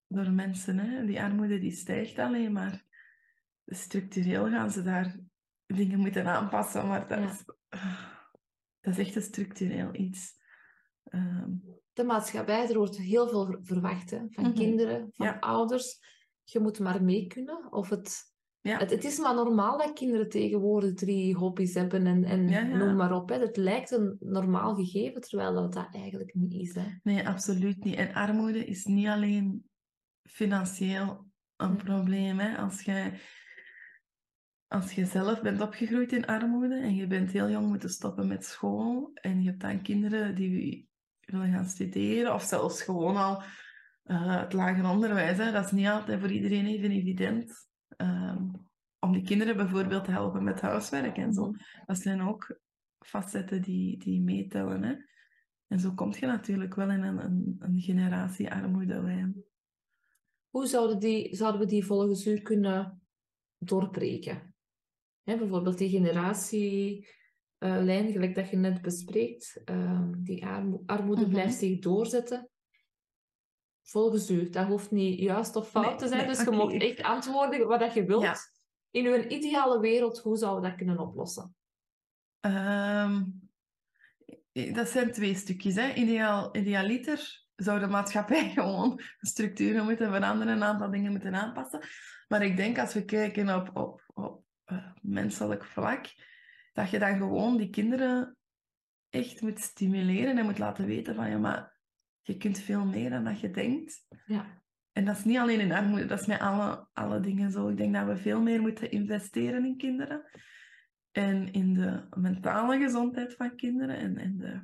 door 0.07 0.31
mensen. 0.31 0.77
Hè. 0.79 1.05
Die 1.05 1.21
armoede 1.21 1.59
die 1.59 1.71
stijgt 1.71 2.19
alleen 2.19 2.51
maar. 2.51 2.85
Dus 3.63 3.81
structureel 3.81 4.49
gaan 4.49 4.71
ze 4.71 4.81
daar 4.83 5.19
dingen 5.65 5.99
moeten 5.99 6.27
aanpassen. 6.27 6.87
Maar 6.87 7.07
dat, 7.07 7.19
Ja. 7.19 7.29
is, 7.29 7.43
dat 8.79 8.97
is 8.97 8.97
echt 8.97 9.15
een 9.15 9.21
structureel 9.21 9.95
iets. 9.95 10.35
Ehm, 11.03 11.51
De 11.93 12.03
maatschappij, 12.03 12.69
er 12.69 12.77
wordt 12.77 12.97
heel 12.97 13.29
veel 13.29 13.45
ver- 13.45 13.59
verwacht 13.63 14.09
hè, 14.09 14.19
van 14.29 14.43
Mhm. 14.43 14.53
kinderen, 14.53 15.09
van 15.13 15.25
Ja. 15.25 15.39
ouders. 15.39 15.99
Je 16.43 16.59
moet 16.59 16.79
maar 16.79 17.03
mee 17.03 17.27
kunnen. 17.27 17.71
Of 17.71 17.89
het, 17.89 18.23
ja. 18.67 18.77
het, 18.77 18.89
het 18.89 19.03
is 19.03 19.19
maar 19.19 19.35
normaal 19.35 19.77
dat 19.77 19.93
kinderen 19.93 20.29
tegenwoordig 20.29 20.93
drie 20.93 21.35
hobby's 21.35 21.73
hebben 21.73 22.07
en, 22.07 22.23
en 22.23 22.49
Ja, 22.49 22.59
ja. 22.59 22.75
noem 22.77 22.95
maar 22.95 23.11
op. 23.15 23.29
Hè. 23.29 23.39
Het 23.39 23.57
lijkt 23.57 23.91
een 23.91 24.17
normaal 24.19 24.75
gegeven, 24.75 25.21
terwijl 25.21 25.53
dat, 25.53 25.73
dat 25.73 25.87
eigenlijk 25.91 26.33
niet 26.33 26.53
is. 26.53 26.75
Hè. 26.75 26.85
Nee, 27.03 27.27
absoluut 27.27 27.83
niet. 27.83 27.95
En 27.95 28.13
armoede 28.13 28.65
is 28.65 28.85
niet 28.85 29.07
alleen 29.07 29.63
financieel 30.23 31.25
een 31.55 31.69
Hm. 31.79 31.85
probleem. 31.85 32.39
Hè. 32.39 32.57
Als 32.57 32.81
jij 32.81 33.19
als 34.67 34.91
je 34.91 35.05
zelf 35.05 35.41
bent 35.41 35.61
opgegroeid 35.61 36.11
in 36.11 36.25
armoede 36.25 36.75
en 36.75 36.95
je 36.95 37.07
bent 37.07 37.31
heel 37.31 37.49
jong 37.49 37.67
moeten 37.67 37.89
stoppen 37.89 38.27
met 38.27 38.45
school 38.45 39.11
en 39.13 39.41
je 39.41 39.49
hebt 39.49 39.61
dan 39.61 39.81
kinderen 39.81 40.35
die 40.35 40.89
willen 41.19 41.51
gaan 41.51 41.65
studeren 41.65 42.33
of 42.33 42.43
zelfs 42.43 42.81
gewoon 42.81 43.15
al 43.15 43.43
eh, 44.03 44.39
het 44.39 44.53
lager 44.53 44.89
onderwijs, 44.89 45.37
hè. 45.37 45.51
dat 45.51 45.65
is 45.65 45.71
niet 45.71 45.87
altijd 45.87 46.19
voor 46.19 46.31
iedereen 46.31 46.65
even 46.65 46.91
evident. 46.91 47.66
Ehm, 47.97 48.47
om 48.99 49.11
die 49.11 49.21
kinderen 49.21 49.57
bijvoorbeeld 49.57 50.05
te 50.05 50.11
helpen 50.11 50.43
met 50.43 50.61
huiswerk 50.61 51.17
en 51.17 51.33
zo. 51.33 51.53
Dat 51.85 51.97
zijn 51.97 52.21
ook 52.21 52.59
facetten 53.05 53.61
die, 53.61 53.97
die 53.97 54.21
meetellen. 54.21 54.83
Hè. 54.83 54.95
En 55.67 55.79
zo 55.79 55.93
kom 55.93 56.13
je 56.19 56.25
natuurlijk 56.25 56.75
wel 56.75 56.91
in 56.91 57.03
een, 57.03 57.23
een, 57.23 57.55
een 57.59 57.79
generatie 57.79 58.51
armoedelijn. 58.51 59.43
Hoe 60.49 60.67
zouden, 60.67 60.99
die, 60.99 61.35
zouden 61.35 61.61
we 61.61 61.67
die 61.67 61.85
volgens 61.85 62.27
u 62.27 62.41
kunnen 62.41 63.01
doorbreken? 63.57 64.55
Hè, 65.23 65.37
bijvoorbeeld 65.37 65.77
die 65.77 65.89
generatielijn, 65.89 68.11
gelijk 68.11 68.35
dat 68.35 68.49
je 68.49 68.57
net 68.57 68.81
bespreekt, 68.81 69.61
ehm, 69.65 70.23
die 70.23 70.45
armo- 70.45 70.83
armoede 70.85 71.21
Mhm. 71.21 71.29
blijft 71.29 71.57
zich 71.57 71.79
doorzetten. 71.79 72.49
Volgens 73.89 74.29
u, 74.29 74.49
dat 74.49 74.67
hoeft 74.67 74.91
niet 74.91 75.19
juist 75.19 75.55
of 75.55 75.69
fout 75.69 75.85
Nee, 75.85 75.95
te 75.95 76.07
zijn, 76.07 76.25
nee, 76.25 76.35
dus 76.35 76.43
je 76.43 76.51
mag 76.51 76.73
echt 76.73 77.01
antwoorden 77.01 77.67
wat 77.67 77.79
dat 77.79 77.93
je 77.93 78.05
wilt. 78.05 78.21
Ja. 78.21 78.35
In 78.91 79.05
uw 79.05 79.15
ideale 79.15 79.79
wereld, 79.79 80.19
hoe 80.19 80.37
zouden 80.37 80.61
we 80.61 80.67
dat 80.67 80.77
kunnen 80.77 80.99
oplossen? 80.99 81.55
Ehm, 82.39 83.23
dat 84.51 84.89
zijn 84.89 85.11
twee 85.11 85.35
stukjes. 85.35 85.75
Hè. 85.75 85.93
Ideaal, 85.93 86.55
idealiter 86.55 87.45
zou 87.55 87.79
de 87.79 87.87
maatschappij 87.87 88.49
gewoon 88.53 89.01
structuren 89.19 89.83
moeten 89.83 90.11
veranderen, 90.11 90.53
een 90.53 90.63
aantal 90.63 90.89
dingen 90.91 91.11
moeten 91.11 91.35
aanpassen. 91.35 91.81
Maar 92.27 92.41
ik 92.41 92.57
denk 92.57 92.79
als 92.79 92.93
we 92.93 93.05
kijken 93.05 93.55
op, 93.55 93.77
op, 93.77 94.03
op 94.13 94.43
eh, 94.63 94.91
menselijk 95.01 95.65
vlak, 95.65 96.05
dat 96.73 96.89
je 96.89 96.99
dan 96.99 97.17
gewoon 97.17 97.57
die 97.57 97.69
kinderen 97.69 98.37
echt 99.09 99.41
moet 99.41 99.59
stimuleren 99.59 100.37
en 100.37 100.45
moet 100.45 100.59
laten 100.59 100.85
weten 100.85 101.15
van 101.15 101.29
ja, 101.29 101.37
maar 101.37 101.76
je 102.27 102.37
kunt 102.37 102.59
veel 102.59 102.85
meer 102.85 103.09
dan 103.09 103.23
dat 103.23 103.39
je 103.39 103.51
denkt. 103.51 104.05
Ja. 104.25 104.61
En 104.91 105.05
dat 105.05 105.17
is 105.17 105.23
niet 105.23 105.37
alleen 105.37 105.59
in 105.59 105.71
armoede, 105.71 106.05
dat 106.05 106.19
is 106.19 106.25
met 106.25 106.39
alle, 106.39 106.87
alle 106.93 107.19
dingen 107.19 107.51
zo. 107.51 107.67
Ik 107.69 107.77
denk 107.77 107.93
dat 107.93 108.05
we 108.05 108.17
veel 108.17 108.41
meer 108.41 108.61
moeten 108.61 108.91
investeren 108.91 109.65
in 109.65 109.77
kinderen. 109.77 110.23
En 111.11 111.51
in 111.53 111.73
de 111.73 112.07
mentale 112.09 112.77
gezondheid 112.77 113.33
van 113.33 113.55
kinderen. 113.55 113.97
En, 113.97 114.17
en 114.17 114.37
de, 114.37 114.61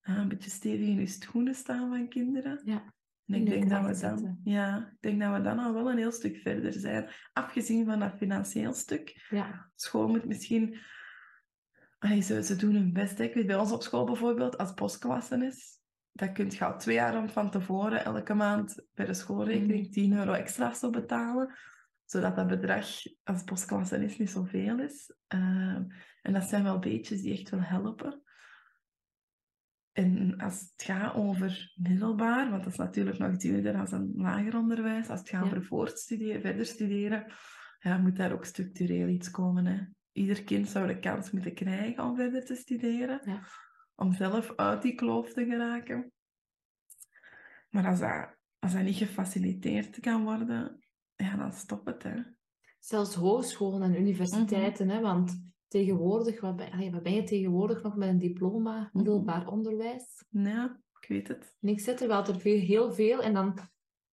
ja, 0.00 0.16
een 0.16 0.28
beetje 0.28 0.50
stevig 0.50 0.86
in 0.86 1.00
je 1.00 1.06
schoenen 1.06 1.54
staan 1.54 1.88
van 1.88 2.08
kinderen. 2.08 2.60
Ja, 2.64 2.94
En 3.26 3.34
ik 3.34 3.46
denk, 3.46 3.70
dat 3.70 3.86
we 3.86 4.00
dan, 4.00 4.40
ja, 4.44 4.88
ik 4.92 5.00
denk 5.00 5.20
dat 5.20 5.36
we 5.36 5.40
dan 5.40 5.58
al 5.58 5.74
wel 5.74 5.90
een 5.90 5.98
heel 5.98 6.12
stuk 6.12 6.36
verder 6.36 6.72
zijn. 6.72 7.08
Afgezien 7.32 7.84
van 7.84 7.98
dat 7.98 8.16
financieel 8.16 8.72
stuk. 8.72 9.26
ja. 9.30 9.70
School 9.74 10.08
moet 10.08 10.24
misschien... 10.24 10.78
Allee, 11.98 12.20
ze, 12.20 12.42
ze 12.42 12.56
doen 12.56 12.74
hun 12.74 12.92
best. 12.92 13.18
hè. 13.18 13.24
Ik 13.24 13.34
weet 13.34 13.46
bij 13.46 13.56
ons 13.58 13.72
op 13.72 13.82
school 13.82 14.04
bijvoorbeeld, 14.04 14.58
als 14.58 14.72
postklassen 14.74 15.42
is, 15.42 15.82
dan 16.16 16.32
kun 16.32 16.50
je 16.50 16.64
al 16.64 16.78
twee 16.78 16.94
jaar 16.94 17.28
van 17.28 17.50
tevoren 17.50 18.04
elke 18.04 18.34
maand 18.34 18.84
bij 18.94 19.06
de 19.06 19.14
schoolrekening 19.14 19.92
10 19.92 20.12
euro 20.12 20.32
extra 20.32 20.74
zo 20.74 20.90
betalen. 20.90 21.54
Zodat 22.04 22.36
dat 22.36 22.46
bedrag 22.46 22.86
als 23.24 23.42
postklassen 23.44 24.02
is 24.02 24.18
niet 24.18 24.30
zoveel 24.30 24.78
is. 24.78 25.14
Ehm, 25.26 25.84
en 26.22 26.32
dat 26.32 26.42
zijn 26.44 26.62
wel 26.62 26.78
beetjes 26.78 27.22
die 27.22 27.32
echt 27.38 27.50
wel 27.50 27.60
helpen. 27.62 28.22
En 29.92 30.36
als 30.38 30.60
het 30.60 30.82
gaat 30.86 31.14
over 31.14 31.72
middelbaar, 31.74 32.50
want 32.50 32.64
dat 32.64 32.72
is 32.72 32.78
natuurlijk 32.78 33.18
nog 33.18 33.36
duurder 33.36 33.72
dan 33.72 33.92
een 33.92 34.12
lager 34.14 34.56
onderwijs, 34.56 35.08
als 35.08 35.20
het 35.20 35.28
gaat 35.28 35.40
Ja. 35.44 35.46
over 35.46 35.64
voortstuderen, 35.64 36.40
verder 36.40 36.66
studeren, 36.66 37.32
ja, 37.78 37.98
moet 37.98 38.16
daar 38.16 38.32
ook 38.32 38.44
structureel 38.44 39.08
iets 39.08 39.30
komen. 39.30 39.66
Hè. 39.66 39.80
Ieder 40.12 40.44
kind 40.44 40.68
zou 40.68 40.86
de 40.86 40.98
kans 40.98 41.30
moeten 41.30 41.54
krijgen 41.54 42.04
om 42.04 42.16
verder 42.16 42.44
te 42.44 42.54
studeren, 42.54 43.20
Ja. 43.24 43.40
Om 43.96 44.12
zelf 44.12 44.52
uit 44.56 44.82
die 44.82 44.94
kloof 44.94 45.32
te 45.32 45.44
geraken. 45.44 46.12
Maar 47.70 47.86
als 47.86 47.98
dat, 47.98 48.36
als 48.58 48.72
dat 48.72 48.82
niet 48.82 48.96
gefaciliteerd 48.96 50.00
kan 50.00 50.24
worden, 50.24 50.84
ja, 51.16 51.36
dan 51.36 51.52
stop 51.52 51.86
het. 51.86 52.02
Hè. 52.02 52.22
Zelfs 52.78 53.14
hogescholen 53.14 53.82
en 53.82 54.00
universiteiten, 54.00 54.88
hè, 54.88 55.00
want 55.00 55.52
tegenwoordig, 55.68 56.40
wat 56.40 56.56
ben, 56.56 56.92
wat 56.92 57.02
ben 57.02 57.14
je 57.14 57.22
tegenwoordig 57.22 57.82
nog 57.82 57.96
met 57.96 58.08
een 58.08 58.18
diploma, 58.18 58.90
middelbaar 58.92 59.48
onderwijs? 59.48 60.24
Ja, 60.28 60.80
ik 61.00 61.08
weet 61.08 61.28
het. 61.28 61.56
Niks 61.60 61.84
zet 61.84 61.96
terwijl 61.96 62.26
er 62.26 62.40
veel, 62.40 62.58
heel 62.58 62.92
veel, 62.92 63.22
en 63.22 63.34
dan, 63.34 63.58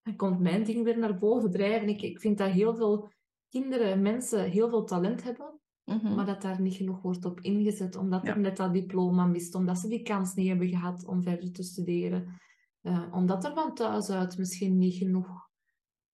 dan 0.02 0.16
komt 0.16 0.40
mijn 0.40 0.64
ding 0.64 0.84
weer 0.84 0.98
naar 0.98 1.18
boven 1.18 1.52
drijven. 1.52 1.90
Ik, 1.90 2.02
ik 2.02 2.20
vind 2.20 2.38
dat 2.38 2.52
heel 2.52 2.76
veel 2.76 3.12
kinderen, 3.50 4.02
mensen 4.02 4.50
heel 4.50 4.70
veel 4.70 4.84
talent 4.84 5.24
hebben, 5.24 5.61
Mhm. 5.96 6.16
maar 6.16 6.26
dat 6.26 6.42
daar 6.42 6.62
niet 6.62 6.76
genoeg 6.76 7.02
wordt 7.02 7.26
op 7.26 7.40
ingezet, 7.40 7.96
omdat 7.96 8.26
Ja. 8.26 8.30
er 8.30 8.40
net 8.40 8.58
dat 8.58 8.74
diploma 8.74 9.26
mist, 9.26 9.56
omdat 9.56 9.78
ze 9.78 9.88
die 9.88 10.02
kans 10.02 10.34
niet 10.34 10.48
hebben 10.48 10.68
gehad 10.68 11.06
om 11.06 11.24
verder 11.24 11.52
te 11.52 11.64
studeren. 11.64 12.40
Eh, 12.82 13.08
omdat 13.12 13.46
er 13.46 13.54
van 13.54 13.74
thuis 13.74 14.10
uit 14.10 14.38
misschien 14.38 14.78
niet 14.78 14.96
genoeg 14.96 15.50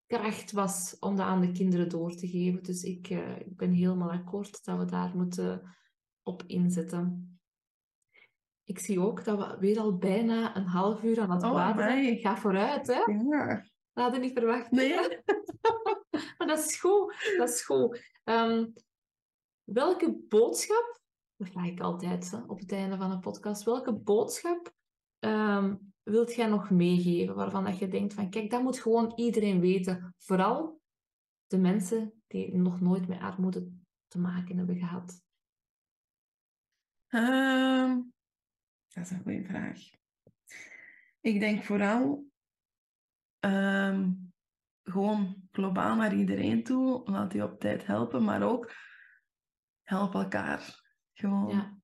kracht 0.06 0.52
was 0.52 0.98
om 1.00 1.16
dat 1.16 1.26
aan 1.26 1.42
de 1.42 1.52
kinderen 1.52 1.90
door 1.90 2.16
te 2.16 2.28
geven. 2.28 2.64
Dus 2.64 2.84
ik, 2.84 3.10
eh, 3.10 3.40
ik 3.40 3.58
ben 3.58 3.72
helemaal 3.72 4.12
akkoord 4.12 4.66
dat 4.66 4.78
we 4.78 4.86
daar 4.86 5.12
moeten 5.16 5.76
op 6.24 6.44
inzetten. 6.48 7.32
Ik 8.64 8.80
zie 8.80 9.00
ook 9.00 9.24
dat 9.24 9.38
we 9.38 9.58
weer 9.60 9.80
al 9.80 9.98
bijna 9.98 10.56
een 10.56 10.66
half 10.66 11.04
uur 11.04 11.20
aan 11.20 11.32
het 11.32 11.44
Oh. 11.44 12.06
Ik 12.06 12.22
ga 12.22 12.38
vooruit, 12.38 12.88
hè? 12.88 13.12
Ja. 13.12 13.56
Dat 13.94 14.04
hadden 14.04 14.22
niet 14.22 14.38
verwacht. 14.38 14.72
Nee? 14.72 14.96
maar 16.38 16.48
dat 16.48 16.60
is 16.60 16.80
goed. 16.80 17.34
Dat 17.38 17.50
is 17.50 17.62
goed. 17.62 18.02
Ehm, 18.24 18.66
welke 19.74 20.26
boodschap, 20.28 21.02
dat 21.36 21.50
vraag 21.50 21.66
ik 21.66 21.80
altijd 21.80 22.44
op 22.48 22.60
het 22.60 22.72
einde 22.72 22.98
van 22.98 23.12
een 23.12 23.20
podcast, 23.20 23.64
welke 23.64 23.94
boodschap 23.94 24.74
ehm, 25.20 25.76
wilt 26.04 26.36
jij 26.36 26.48
nog 26.48 26.70
meegeven 26.70 27.36
waarvan 27.36 27.64
dat 27.64 27.78
je 27.78 27.88
denkt 27.88 28.14
van 28.14 28.30
kijk, 28.30 28.50
dat 28.50 28.62
moet 28.62 28.80
gewoon 28.80 29.14
iedereen 29.16 29.60
weten. 29.60 30.16
Vooral 30.18 30.82
de 31.48 31.58
mensen 31.58 32.22
die 32.28 32.56
nog 32.56 32.82
nooit 32.82 33.08
met 33.08 33.20
armoede 33.20 33.72
te 34.08 34.20
maken 34.20 34.58
hebben 34.58 34.78
gehad. 34.78 35.22
Ehm, 37.08 38.02
dat 38.88 39.04
is 39.04 39.12
een 39.12 39.22
goede 39.24 39.44
vraag. 39.44 39.80
Ik 41.20 41.40
denk 41.40 41.64
vooral 41.64 42.26
ehm, 43.40 44.14
gewoon 44.84 45.48
globaal 45.52 45.96
naar 45.96 46.16
iedereen 46.16 46.64
toe. 46.64 47.02
Laat 47.06 47.32
die 47.32 47.44
op 47.44 47.60
tijd 47.60 47.86
helpen, 47.86 48.24
maar 48.24 48.44
ook 48.44 48.72
help 49.88 50.14
elkaar. 50.14 50.82
Gewoon 51.14 51.50
Ja. 51.50 51.78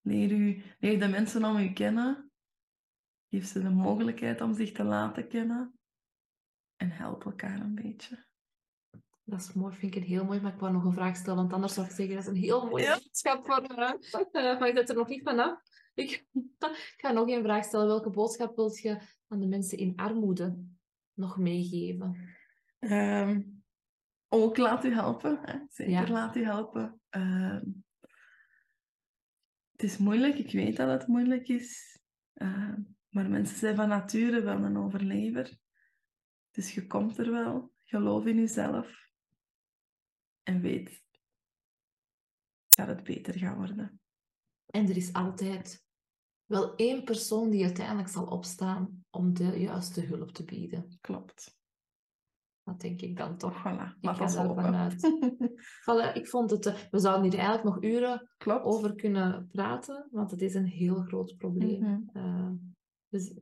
leer, 0.00 0.30
u, 0.30 0.62
leer 0.78 0.98
de 1.00 1.08
mensen 1.08 1.44
om 1.44 1.56
u 1.56 1.72
kennen. 1.72 2.30
Geef 3.28 3.46
ze 3.46 3.62
de 3.62 3.70
mogelijkheid 3.70 4.40
om 4.40 4.54
zich 4.54 4.72
te 4.72 4.84
laten 4.84 5.28
kennen. 5.28 5.78
En 6.76 6.90
help 6.90 7.24
elkaar 7.24 7.60
een 7.60 7.74
beetje. 7.74 8.26
Dat 9.24 9.40
is 9.40 9.52
mooi, 9.52 9.74
vind 9.76 9.94
ik 9.94 10.02
een 10.02 10.08
heel 10.08 10.24
mooi. 10.24 10.40
Maar 10.40 10.52
ik 10.52 10.60
wou 10.60 10.72
nog 10.72 10.84
een 10.84 10.92
vraag 10.92 11.16
stellen, 11.16 11.36
want 11.38 11.52
anders 11.52 11.74
zou 11.74 11.86
ik 11.86 11.92
zeggen, 11.92 12.14
dat 12.14 12.24
is 12.24 12.30
een 12.30 12.36
heel 12.44 12.66
mooie 12.66 12.84
Ja. 12.84 12.94
boodschap 12.98 13.46
voor 13.46 13.62
uh, 13.70 13.78
Maar 14.32 14.68
ik 14.68 14.76
zet 14.76 14.88
er 14.88 14.94
nog 14.96 15.08
niet 15.08 15.22
vanaf. 15.22 15.60
Ik, 15.94 16.26
ik 16.32 16.44
ga 17.00 17.10
nog 17.12 17.28
een 17.28 17.42
vraag 17.42 17.64
stellen. 17.64 17.86
Welke 17.86 18.10
boodschap 18.10 18.56
wilt 18.56 18.78
je 18.78 19.00
aan 19.28 19.40
de 19.40 19.46
mensen 19.46 19.78
in 19.78 19.96
armoede 19.96 20.64
nog 21.12 21.38
meegeven? 21.38 22.36
Ehm, 22.78 23.42
ook 24.28 24.56
laat 24.56 24.84
u 24.84 24.92
helpen. 24.94 25.38
Hè? 25.42 25.58
Zeker 25.68 25.92
Ja. 25.92 26.08
laat 26.08 26.36
u 26.36 26.44
helpen. 26.44 27.00
Ehm, 27.08 27.64
het 29.70 29.82
is 29.82 29.98
moeilijk, 29.98 30.34
ik 30.38 30.52
weet 30.52 30.76
dat 30.76 30.88
het 31.00 31.06
moeilijk 31.08 31.48
is. 31.48 31.98
Ehm, 32.32 32.80
maar 33.08 33.30
mensen 33.30 33.56
zijn 33.56 33.76
van 33.76 33.88
nature 33.88 34.40
wel 34.40 34.62
een 34.62 34.76
overlever. 34.76 35.58
Dus 36.50 36.74
je 36.74 36.86
komt 36.86 37.18
er 37.18 37.30
wel. 37.30 37.72
Geloof 37.84 38.26
in 38.26 38.36
jezelf. 38.36 39.10
En 40.42 40.60
weet 40.60 41.02
dat 42.68 42.86
het 42.86 43.02
beter 43.02 43.38
gaat 43.38 43.56
worden. 43.56 44.00
En 44.66 44.88
er 44.88 44.96
is 44.96 45.12
altijd 45.12 45.84
wel 46.44 46.76
één 46.76 47.04
persoon 47.04 47.50
die 47.50 47.64
uiteindelijk 47.64 48.08
zal 48.08 48.26
opstaan 48.26 49.04
om 49.10 49.34
de 49.34 49.60
juiste 49.60 50.00
hulp 50.00 50.30
te 50.30 50.44
bieden. 50.44 50.98
Klopt. 51.00 51.58
Dat 52.64 52.80
denk 52.80 53.00
ik 53.00 53.16
dan 53.16 53.36
toch. 53.36 53.58
Voilà. 53.58 53.96
Ik 53.96 54.04
Laat 54.04 54.16
ga 54.16 54.22
ons 54.22 54.34
daarvan 54.34 54.64
hopen. 54.64 54.74
uit. 54.74 55.02
Voilà, 55.84 56.12
ik 56.16 56.28
vond 56.28 56.50
het... 56.50 56.66
eh, 56.66 56.74
we 56.90 56.98
zouden 56.98 57.30
hier 57.30 57.38
eigenlijk 57.40 57.64
nog 57.74 57.84
uren 57.92 58.30
Klopt. 58.38 58.64
over 58.64 58.94
kunnen 58.94 59.48
praten, 59.52 60.08
want 60.10 60.30
het 60.30 60.42
is 60.42 60.54
een 60.54 60.66
heel 60.66 60.94
groot 61.02 61.34
probleem. 61.38 61.80
Mhm. 61.80 62.00
Eh, 62.12 62.50
dus, 63.08 63.34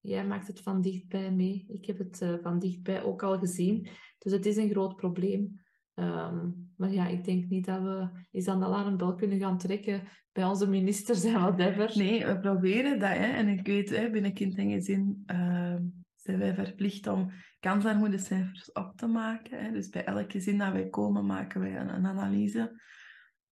jij 0.00 0.26
maakt 0.26 0.46
het 0.46 0.60
van 0.60 0.80
dichtbij 0.80 1.32
mee. 1.32 1.64
Ik 1.68 1.86
heb 1.86 1.98
het 1.98 2.20
eh, 2.20 2.34
van 2.42 2.58
dichtbij 2.58 3.02
ook 3.02 3.22
al 3.22 3.38
gezien. 3.38 3.88
Dus 4.18 4.32
het 4.32 4.46
is 4.46 4.56
een 4.56 4.70
groot 4.70 4.96
probleem. 4.96 5.60
Ehm, 5.94 6.50
maar 6.76 6.92
ja, 6.92 7.06
ik 7.06 7.24
denk 7.24 7.48
niet 7.48 7.64
dat 7.66 7.82
we 7.82 8.08
eens 8.30 8.48
aan 8.48 8.60
de 8.60 8.66
alarmbel 8.66 9.14
kunnen 9.14 9.38
gaan 9.38 9.58
trekken 9.58 10.02
bij 10.32 10.44
onze 10.44 10.68
ministers 10.68 11.24
en 11.24 11.32
whatever. 11.32 11.92
Nee, 11.96 12.26
we 12.26 12.38
proberen 12.38 12.98
dat. 12.98 13.08
Hè. 13.08 13.26
En 13.32 13.48
ik 13.48 13.66
weet, 13.66 13.90
hè, 13.90 14.10
binnen 14.10 14.32
Kind 14.34 14.54
en 14.56 14.70
Gezin 14.70 15.22
ehm, 15.26 15.82
zijn 16.22 16.38
wij 16.38 16.54
verplicht 16.54 17.06
om 17.06 17.30
kansarmoedecijfers 17.60 18.72
op 18.72 18.92
te 18.96 19.06
maken. 19.06 19.64
Hè. 19.64 19.70
Dus 19.72 19.88
bij 19.88 20.04
elk 20.04 20.32
gezin 20.32 20.58
dat 20.58 20.72
wij 20.72 20.88
komen, 20.88 21.26
maken 21.26 21.60
wij 21.60 21.76
een, 21.76 21.94
een 21.94 22.06
analyse. 22.06 22.80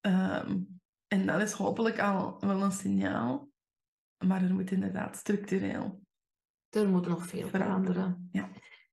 Ehm, 0.02 0.60
en 1.08 1.26
dat 1.26 1.42
is 1.42 1.52
hopelijk 1.52 2.00
al 2.00 2.38
wel 2.40 2.64
een 2.64 2.72
signaal. 2.72 3.50
Maar 4.26 4.44
er 4.44 4.54
moet 4.54 4.72
inderdaad 4.72 5.16
structureel. 5.16 6.02
Er 6.70 6.90
moet 6.90 7.08
nog 7.08 7.26
veel 7.26 7.48
Veranderen, 7.48 7.94
veranderen. 7.94 8.30
ja. 8.32 8.50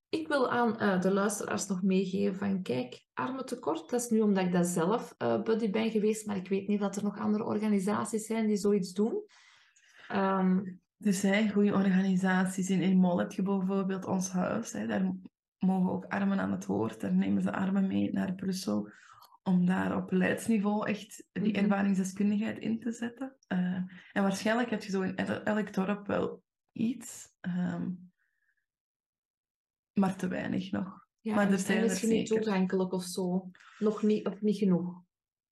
Ik 0.08 0.28
wil 0.28 0.50
aan 0.50 0.78
eh, 0.78 1.00
de 1.00 1.12
luisteraars 1.12 1.66
nog 1.66 1.82
meegeven 1.82 2.38
van 2.38 2.62
kijk, 2.62 3.04
armentekort, 3.12 3.90
dat 3.90 4.00
is 4.00 4.08
nu 4.08 4.20
omdat 4.20 4.44
ik 4.44 4.52
dat 4.52 4.66
zelf 4.66 5.14
eh, 5.18 5.42
buddy 5.42 5.70
ben 5.70 5.90
geweest, 5.90 6.26
maar 6.26 6.36
ik 6.36 6.48
weet 6.48 6.68
niet 6.68 6.80
dat 6.80 6.96
er 6.96 7.02
nog 7.02 7.18
andere 7.18 7.44
organisaties 7.44 8.26
zijn 8.26 8.46
die 8.46 8.56
zoiets 8.56 8.92
doen. 8.92 9.24
Ehm, 10.08 10.62
Er 10.98 11.12
zijn 11.12 11.50
goede 11.52 11.72
organisaties. 11.72 12.70
In 12.70 13.04
heb 13.18 13.32
je 13.32 13.42
bijvoorbeeld 13.42 14.04
ons 14.04 14.30
huis. 14.30 14.72
Hè. 14.72 14.86
Daar 14.86 15.12
mogen 15.58 15.90
ook 15.90 16.04
armen 16.04 16.40
aan 16.40 16.52
het 16.52 16.66
woord. 16.66 17.00
Daar 17.00 17.14
nemen 17.14 17.42
ze 17.42 17.52
armen 17.52 17.86
mee 17.86 18.12
naar 18.12 18.34
Brussel. 18.34 18.90
Om 19.42 19.66
daar 19.66 19.96
op 19.96 20.08
beleidsniveau 20.08 20.88
echt 20.88 21.26
die 21.32 21.52
Mhm. 21.52 21.62
ervaringsdeskundigheid 21.64 22.58
in 22.58 22.80
te 22.80 22.92
zetten. 22.92 23.36
Eh, 23.46 23.58
en 24.12 24.22
waarschijnlijk 24.22 24.70
heb 24.70 24.82
je 24.82 24.90
zo 24.90 25.00
in 25.02 25.16
el- 25.16 25.42
elk 25.42 25.72
dorp 25.74 26.06
wel 26.06 26.42
iets. 26.72 27.32
ehm, 27.40 27.90
maar 29.92 30.16
te 30.16 30.28
weinig 30.28 30.70
nog. 30.70 31.06
ja, 31.20 31.34
Maar 31.34 31.50
er 31.50 31.58
zijn 31.58 31.78
er 31.78 31.84
misschien 31.84 32.08
niet 32.08 32.26
toegankelijk 32.26 32.92
of 32.92 33.02
zo. 33.02 33.50
Nog 33.78 34.02
niet, 34.02 34.26
of 34.26 34.40
niet 34.40 34.56
genoeg. 34.56 35.02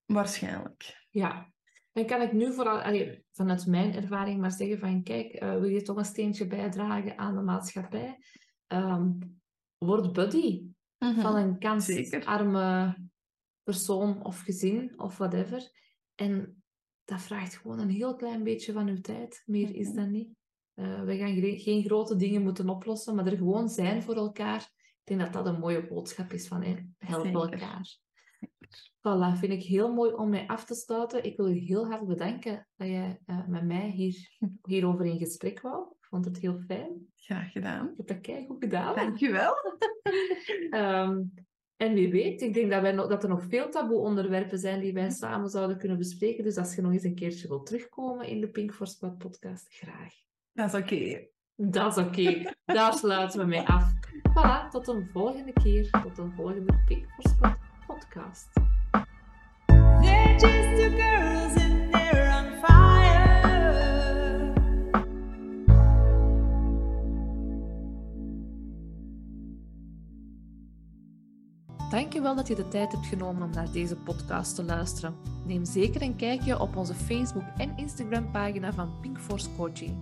Waarschijnlijk. 0.04 1.06
Ja. 1.10 1.52
Dan 1.92 2.06
kan 2.06 2.22
ik 2.22 2.32
nu 2.32 2.52
vooral 2.52 2.80
allee, 2.80 3.24
vanuit 3.30 3.66
mijn 3.66 3.94
ervaring 3.94 4.40
maar 4.40 4.52
zeggen 4.52 4.78
van 4.78 5.02
kijk, 5.02 5.32
eh, 5.32 5.50
wil 5.50 5.68
je 5.68 5.82
toch 5.82 5.96
een 5.96 6.04
steentje 6.04 6.46
bijdragen 6.46 7.18
aan 7.18 7.34
de 7.34 7.42
maatschappij? 7.42 8.18
Ehm, 8.66 9.10
word 9.78 10.12
buddy. 10.12 10.62
van 10.98 11.36
een 11.36 11.58
kansarme 11.58 12.96
persoon 13.62 14.24
of 14.24 14.40
gezin 14.40 14.98
of 15.00 15.16
whatever. 15.18 15.70
En 16.14 16.62
dat 17.04 17.20
vraagt 17.22 17.56
gewoon 17.56 17.78
een 17.78 17.90
heel 17.90 18.16
klein 18.16 18.42
beetje 18.42 18.72
van 18.72 18.88
uw 18.88 19.00
tijd. 19.00 19.42
Meer 19.46 19.74
is 19.74 19.86
Mhm. 19.88 19.96
dat 19.96 20.08
niet. 20.08 20.34
Eh, 20.74 21.02
we 21.02 21.16
gaan 21.16 21.36
gre- 21.36 21.58
geen 21.58 21.82
grote 21.84 22.16
dingen 22.16 22.42
moeten 22.42 22.68
oplossen, 22.68 23.14
maar 23.14 23.26
er 23.26 23.36
gewoon 23.36 23.68
zijn 23.68 24.02
voor 24.02 24.14
elkaar. 24.14 24.60
Ik 24.76 25.00
denk 25.04 25.20
dat 25.20 25.32
dat 25.32 25.46
een 25.46 25.60
mooie 25.60 25.86
boodschap 25.86 26.32
is 26.32 26.48
van 26.48 26.62
hè, 26.62 26.76
help 26.98 27.24
Zeker. 27.24 27.40
elkaar. 27.40 27.98
Voilà, 29.02 29.38
vind 29.38 29.52
ik 29.52 29.62
heel 29.62 29.92
mooi 29.92 30.12
om 30.12 30.28
mij 30.28 30.46
af 30.46 30.64
te 30.64 30.74
sluiten. 30.74 31.24
Ik 31.24 31.36
wil 31.36 31.48
u 31.48 31.58
heel 31.58 31.86
hard 31.86 32.06
bedanken 32.06 32.66
dat 32.76 32.88
jij 32.88 33.20
eh, 33.26 33.46
met 33.46 33.64
mij 33.64 33.88
hier, 33.90 34.28
hierover 34.62 35.04
in 35.04 35.18
gesprek 35.18 35.60
wou. 35.60 35.86
Ik 36.00 36.06
vond 36.06 36.24
het 36.24 36.38
heel 36.38 36.58
fijn. 36.66 37.06
Graag 37.16 37.52
gedaan. 37.52 37.90
Ik 37.90 37.96
heb 37.96 38.06
dat 38.06 38.20
keigoed 38.20 38.56
gedaan. 38.64 38.94
Dankjewel. 38.94 39.54
Ehm, 40.70 41.22
en 41.76 41.94
wie 41.94 42.10
weet, 42.10 42.42
ik 42.42 42.54
denk 42.54 42.70
dat, 42.70 42.82
wij 42.82 42.92
nog, 42.92 43.08
dat 43.08 43.22
er 43.22 43.28
nog 43.28 43.42
veel 43.48 43.70
taboe-onderwerpen 43.70 44.58
zijn 44.58 44.80
die 44.80 44.92
wij 44.92 45.10
samen 45.10 45.48
zouden 45.48 45.78
kunnen 45.78 45.98
bespreken. 45.98 46.44
Dus 46.44 46.56
als 46.56 46.74
je 46.74 46.82
nog 46.82 46.92
eens 46.92 47.02
een 47.02 47.14
keertje 47.14 47.48
wilt 47.48 47.66
terugkomen 47.66 48.26
in 48.26 48.40
de 48.40 48.48
Pink 48.48 48.72
for 48.72 48.86
Spot 48.86 49.18
podcast, 49.18 49.66
graag. 49.68 50.14
Dat 50.52 50.74
is 50.74 50.80
oké. 50.80 51.26
Dat 51.54 51.96
is 51.96 52.04
oké. 52.04 52.54
Daar 52.64 52.92
sluiten 52.94 53.40
we 53.40 53.46
mee 53.46 53.66
af. 53.66 53.92
Voilà, 54.30 54.70
tot 54.70 54.88
een 54.88 55.08
volgende 55.12 55.52
keer. 55.52 55.90
Tot 55.90 56.18
een 56.18 56.32
volgende 56.32 56.82
Pink 56.86 57.06
for 57.10 57.30
Spot 57.30 57.56
podcast. 57.86 58.48
Dankjewel 71.92 72.34
dat 72.34 72.48
je 72.48 72.54
de 72.54 72.68
tijd 72.68 72.92
hebt 72.92 73.06
genomen 73.06 73.42
om 73.42 73.50
naar 73.50 73.72
deze 73.72 73.96
podcast 73.96 74.54
te 74.54 74.64
luisteren. 74.64 75.14
Neem 75.46 75.64
zeker 75.64 76.02
een 76.02 76.16
kijkje 76.16 76.60
op 76.60 76.76
onze 76.76 76.94
Facebook 76.94 77.44
en 77.56 77.76
Instagram 77.76 78.30
pagina 78.30 78.72
van 78.72 79.00
Pink 79.00 79.20
Force 79.20 79.48
Coaching. 79.56 79.96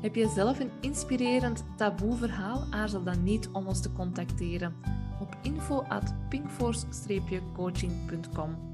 Heb 0.00 0.14
je 0.14 0.28
zelf 0.28 0.60
een 0.60 0.70
inspirerend 0.80 1.64
taboe 1.76 2.16
verhaal? 2.16 2.64
Aarzel 2.70 3.02
dan 3.02 3.22
niet 3.22 3.48
om 3.52 3.66
ons 3.66 3.82
te 3.82 3.92
contacteren 3.92 4.74
op 5.20 5.36
info 5.42 5.84
at 5.88 6.14
pinkforce-coaching.com. 6.28 8.73